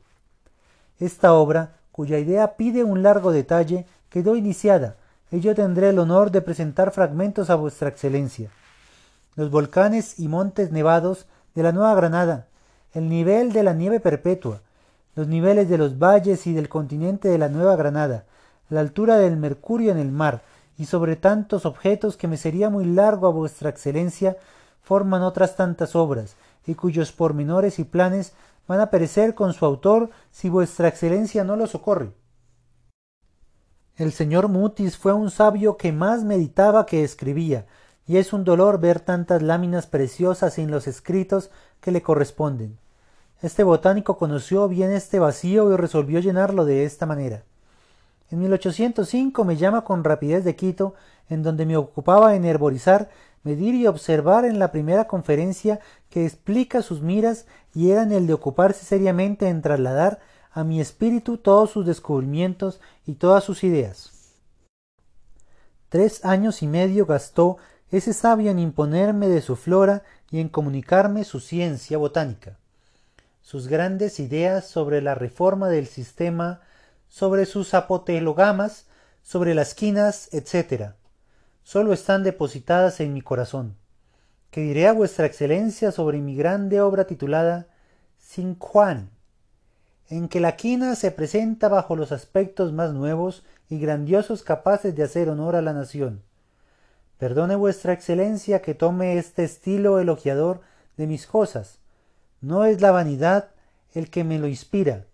Esta 0.99 1.35
obra, 1.35 1.75
cuya 1.93 2.19
idea 2.19 2.57
pide 2.57 2.85
un 2.85 3.03
largo 3.03 3.33
detalle, 3.33 3.85
quedó 4.09 4.35
iniciada, 4.35 4.97
y 5.31 5.41
yo 5.41 5.55
tendré 5.55 5.91
el 5.91 5.99
honor 5.99 6.31
de 6.31 6.41
presentar 6.41 6.91
fragmentos 6.91 7.51
a 7.51 7.55
vuestra 7.55 7.91
excelencia. 7.91 8.49
Los 9.35 9.51
volcanes 9.51 10.19
y 10.19 10.29
montes 10.29 10.73
nevados 10.73 11.27
de 11.55 11.65
la 11.65 11.73
Nueva 11.73 11.95
Granada, 11.97 12.47
el 12.95 13.11
nivel 13.11 13.53
de 13.53 13.63
la 13.63 13.75
nieve 13.75 14.01
perpetua, 14.01 14.63
los 15.17 15.29
niveles 15.29 15.69
de 15.69 15.77
los 15.77 15.99
valles 15.99 16.47
y 16.47 16.55
del 16.55 16.71
continente 16.71 17.29
de 17.29 17.37
la 17.37 17.51
Nueva 17.51 17.77
Granada, 17.77 18.25
la 18.71 18.81
altura 18.81 19.19
del 19.19 19.37
mercurio 19.37 19.93
en 19.93 19.99
el 19.99 20.13
mar, 20.13 20.41
y 20.79 20.87
sobre 20.87 21.17
tantos 21.17 21.67
objetos 21.67 22.17
que 22.17 22.29
me 22.29 22.37
sería 22.37 22.71
muy 22.71 22.85
largo 22.85 23.27
a 23.27 23.31
vuestra 23.31 23.71
excelencia, 23.71 24.37
forman 24.83 25.23
otras 25.23 25.57
tantas 25.57 25.97
obras, 25.97 26.37
y 26.67 26.75
cuyos 26.75 27.13
pormenores 27.13 27.79
y 27.79 27.85
planes 27.85 28.35
van 28.67 28.81
a 28.81 28.91
perecer 28.91 29.35
con 29.35 29.53
su 29.53 29.65
autor 29.65 30.11
si 30.31 30.49
vuestra 30.49 30.89
excelencia 30.89 31.45
no 31.45 31.57
los 31.57 31.71
socorre. 31.71 32.13
El 33.97 34.13
señor 34.13 34.49
Mutis 34.49 34.99
fue 34.99 35.15
un 35.15 35.31
sabio 35.31 35.77
que 35.77 35.93
más 35.93 36.25
meditaba 36.25 36.85
que 36.85 37.03
escribía, 37.03 37.67
y 38.07 38.19
es 38.19 38.33
un 38.33 38.45
dolor 38.45 38.79
ver 38.79 39.01
tantas 39.01 39.43
láminas 39.43 39.87
preciosas 39.87 40.55
sin 40.55 40.71
los 40.71 40.87
escritos 40.87 41.51
que 41.81 41.91
le 41.91 42.03
corresponden. 42.03 42.79
Este 43.43 43.65
botánico 43.65 44.17
conoció 44.17 44.69
bien 44.69 44.93
este 44.93 45.19
vacío 45.19 45.73
y 45.73 45.77
resolvió 45.77 46.21
llenarlo 46.21 46.65
de 46.65 46.85
esta 46.85 47.07
manera. 47.07 47.45
En 48.31 48.41
1805 48.41 49.45
me 49.45 49.57
llama 49.57 49.85
con 49.85 50.03
rapidez 50.03 50.45
de 50.45 50.57
Quito, 50.57 50.95
en 51.29 51.43
donde 51.43 51.67
me 51.67 51.77
ocupaba 51.77 52.35
en 52.35 52.45
herborizar, 52.45 53.09
medir 53.45 53.75
y 53.75 53.87
observar 53.87 54.45
en 54.45 54.59
la 54.59 54.73
primera 54.73 55.07
conferencia 55.07 55.79
que 56.11 56.25
explica 56.25 56.83
sus 56.83 57.03
miras 57.03 57.47
y 57.75 57.91
eran 57.91 58.11
el 58.11 58.27
de 58.27 58.33
ocuparse 58.33 58.85
seriamente 58.85 59.49
en 59.49 59.63
trasladar 59.63 60.19
a 60.51 60.65
mi 60.65 60.81
espíritu 60.81 61.39
todos 61.39 61.71
sus 61.71 61.87
descubrimientos 61.87 62.81
y 63.07 63.15
todas 63.15 63.45
sus 63.45 63.63
ideas. 63.63 64.13
Tres 65.89 66.25
años 66.25 66.63
y 66.63 66.67
medio 66.67 67.07
gastó 67.07 67.59
ese 67.91 68.13
sabio 68.13 68.51
en 68.51 68.59
imponerme 68.59 69.29
de 69.29 69.41
su 69.41 69.55
flora 69.55 70.03
y 70.31 70.41
en 70.41 70.49
comunicarme 70.49 71.23
su 71.23 71.39
ciencia 71.39 71.99
botánica, 71.99 72.59
sus 73.43 73.69
grandes 73.69 74.19
ideas 74.19 74.67
sobre 74.67 75.01
la 75.01 75.15
reforma 75.15 75.69
del 75.69 75.87
sistema 75.87 76.63
sobre 77.09 77.47
sus 77.47 77.75
apotelogamas, 77.75 78.87
sobre 79.23 79.55
las 79.55 79.75
quinas, 79.75 80.29
etc. 80.33 80.93
Solo 81.63 81.93
están 81.93 82.23
depositadas 82.23 83.01
en 83.01 83.13
mi 83.13 83.23
corazón. 83.23 83.77
Que 84.51 84.61
diré 84.61 84.87
a 84.87 84.93
vuestra 84.93 85.27
excelencia 85.27 85.93
sobre 85.93 86.19
mi 86.19 86.37
grande 86.37 86.81
obra 86.81 87.07
titulada 87.07 87.67
Sin 88.19 88.59
Juan, 88.59 89.11
en 90.09 90.29
que 90.29 90.41
la 90.41 90.57
quina 90.57 90.95
se 90.95 91.11
presenta 91.11 91.69
bajo 91.69 91.97
los 91.97 92.13
aspectos 92.13 92.73
más 92.73 92.93
nuevos 92.93 93.45
y 93.69 93.79
grandiosos 93.79 94.43
capaces 94.43 94.95
de 94.95 95.03
hacer 95.03 95.29
honor 95.29 95.57
a 95.57 95.63
la 95.63 95.73
nación. 95.73 96.23
Perdone 97.19 97.57
vuestra 97.57 97.93
excelencia 97.93 98.63
que 98.63 98.75
tome 98.75 99.19
este 99.19 99.43
estilo 99.43 99.99
elogiador 99.99 100.61
de 100.97 101.07
mis 101.07 101.27
cosas. 101.27 101.79
No 102.41 102.65
es 102.65 102.81
la 102.81 102.91
vanidad 102.91 103.51
el 103.95 104.11
que 104.11 104.23
me 104.23 104.39
lo 104.39 104.47
inspira, 104.47 105.07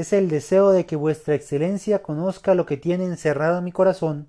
es 0.00 0.12
el 0.12 0.28
deseo 0.28 0.70
de 0.70 0.86
que 0.86 0.96
vuestra 0.96 1.34
excelencia 1.34 2.02
conozca 2.02 2.54
lo 2.54 2.66
que 2.66 2.76
tiene 2.76 3.04
encerrado 3.04 3.58
en 3.58 3.64
mi 3.64 3.72
corazón. 3.72 4.28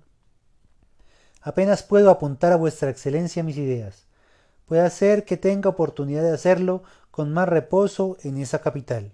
Apenas 1.40 1.82
puedo 1.82 2.10
apuntar 2.10 2.52
a 2.52 2.56
vuestra 2.56 2.90
excelencia 2.90 3.42
mis 3.42 3.56
ideas. 3.56 4.06
Puede 4.66 4.88
ser 4.90 5.24
que 5.24 5.36
tenga 5.36 5.70
oportunidad 5.70 6.22
de 6.22 6.32
hacerlo 6.32 6.82
con 7.10 7.32
más 7.32 7.48
reposo 7.48 8.16
en 8.22 8.38
esa 8.38 8.60
capital. 8.60 9.12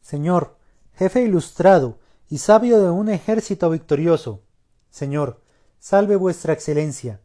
Señor, 0.00 0.56
jefe 0.94 1.22
ilustrado 1.22 1.98
y 2.28 2.38
sabio 2.38 2.82
de 2.82 2.90
un 2.90 3.08
ejército 3.08 3.70
victorioso. 3.70 4.42
Señor, 4.90 5.40
salve 5.78 6.16
vuestra 6.16 6.52
excelencia. 6.52 7.20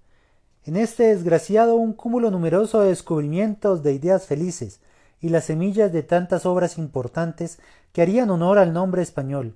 En 0.63 0.75
este 0.75 1.15
desgraciado 1.15 1.75
un 1.75 1.93
cúmulo 1.93 2.31
numeroso 2.31 2.81
de 2.81 2.89
descubrimientos 2.89 3.81
de 3.81 3.93
ideas 3.93 4.25
felices, 4.25 4.79
y 5.21 5.29
las 5.29 5.45
semillas 5.45 5.91
de 5.91 6.03
tantas 6.03 6.45
obras 6.45 6.77
importantes 6.77 7.59
que 7.93 8.01
harían 8.01 8.29
honor 8.29 8.57
al 8.57 8.73
nombre 8.73 9.01
español, 9.01 9.55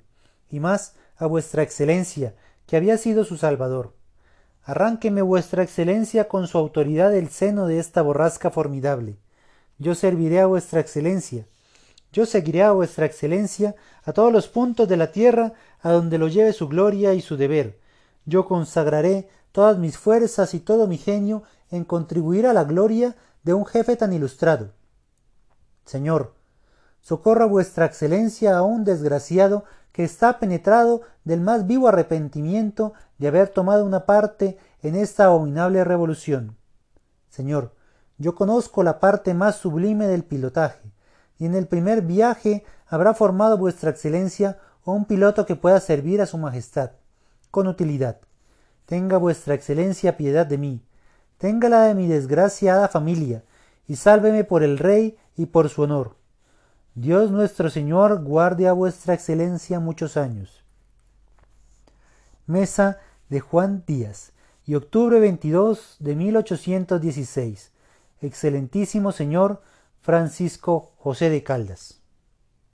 y 0.49 0.59
más 0.59 0.93
a 1.17 1.25
vuestra 1.25 1.63
excelencia, 1.63 2.33
que 2.65 2.77
había 2.77 2.97
sido 2.97 3.23
su 3.25 3.37
salvador. 3.37 3.93
Arránqueme 4.63 5.21
vuestra 5.21 5.63
excelencia 5.63 6.27
con 6.27 6.47
su 6.47 6.57
autoridad 6.57 7.11
del 7.11 7.29
seno 7.29 7.65
de 7.67 7.79
esta 7.79 8.01
borrasca 8.01 8.51
formidable. 8.51 9.17
Yo 9.77 9.95
serviré 9.95 10.39
a 10.39 10.45
vuestra 10.45 10.79
excelencia. 10.79 11.45
Yo 12.11 12.25
seguiré 12.25 12.63
a 12.63 12.71
vuestra 12.71 13.05
excelencia 13.05 13.75
a 14.03 14.13
todos 14.13 14.31
los 14.31 14.47
puntos 14.47 14.87
de 14.87 14.97
la 14.97 15.11
tierra 15.11 15.53
a 15.81 15.91
donde 15.91 16.17
lo 16.17 16.27
lleve 16.27 16.53
su 16.53 16.67
gloria 16.67 17.13
y 17.13 17.21
su 17.21 17.37
deber. 17.37 17.79
Yo 18.25 18.45
consagraré 18.45 19.29
todas 19.51 19.77
mis 19.77 19.97
fuerzas 19.97 20.53
y 20.53 20.59
todo 20.59 20.87
mi 20.87 20.97
genio 20.97 21.43
en 21.71 21.83
contribuir 21.83 22.45
a 22.45 22.53
la 22.53 22.63
gloria 22.63 23.15
de 23.43 23.53
un 23.53 23.65
jefe 23.65 23.95
tan 23.95 24.13
ilustrado. 24.13 24.71
Señor, 25.89 26.35
socorra 27.01 27.47
vuestra 27.47 27.85
excelencia 27.85 28.55
a 28.55 28.61
un 28.61 28.83
desgraciado 28.83 29.63
que 29.91 30.03
está 30.03 30.37
penetrado 30.37 31.01
del 31.23 31.41
más 31.41 31.65
vivo 31.65 31.87
arrepentimiento 31.87 32.93
de 33.17 33.29
haber 33.29 33.47
tomado 33.47 33.83
una 33.83 34.05
parte 34.05 34.59
en 34.83 34.93
esta 34.93 35.25
abominable 35.25 35.83
revolución. 35.83 36.55
Señor, 37.27 37.73
yo 38.19 38.35
conozco 38.35 38.83
la 38.83 38.99
parte 38.99 39.33
más 39.33 39.55
sublime 39.55 40.05
del 40.05 40.23
pilotaje, 40.23 40.93
y 41.39 41.47
en 41.47 41.55
el 41.55 41.65
primer 41.65 42.03
viaje 42.03 42.63
habrá 42.85 43.15
formado 43.15 43.57
vuestra 43.57 43.89
excelencia 43.89 44.59
un 44.85 45.05
piloto 45.05 45.47
que 45.47 45.55
pueda 45.55 45.79
servir 45.79 46.21
a 46.21 46.27
su 46.27 46.37
majestad, 46.37 46.91
con 47.49 47.65
utilidad. 47.65 48.19
Tenga 48.85 49.17
vuestra 49.17 49.55
excelencia 49.55 50.17
piedad 50.17 50.45
de 50.45 50.59
mí, 50.59 50.83
téngala 51.39 51.85
de 51.85 51.95
mi 51.95 52.07
desgraciada 52.07 52.89
familia, 52.89 53.43
y 53.89 53.95
sálveme 53.95 54.45
por 54.45 54.63
el 54.63 54.77
rey 54.77 55.17
y 55.35 55.47
por 55.47 55.67
su 55.67 55.81
honor. 55.81 56.15
Dios 56.93 57.31
nuestro 57.31 57.71
Señor 57.71 58.23
guarde 58.23 58.67
a 58.67 58.73
vuestra 58.73 59.15
excelencia 59.15 59.79
muchos 59.79 60.15
años. 60.15 60.63
Mesa 62.45 62.99
de 63.29 63.39
Juan 63.39 63.83
Díaz 63.87 64.31
y 64.65 64.75
octubre 64.75 65.19
22 65.19 65.97
de 65.99 66.15
1816. 66.15 67.71
Excelentísimo 68.21 69.11
Señor 69.11 69.63
Francisco 70.01 70.91
José 70.97 71.31
de 71.31 71.43
Caldas. 71.43 71.98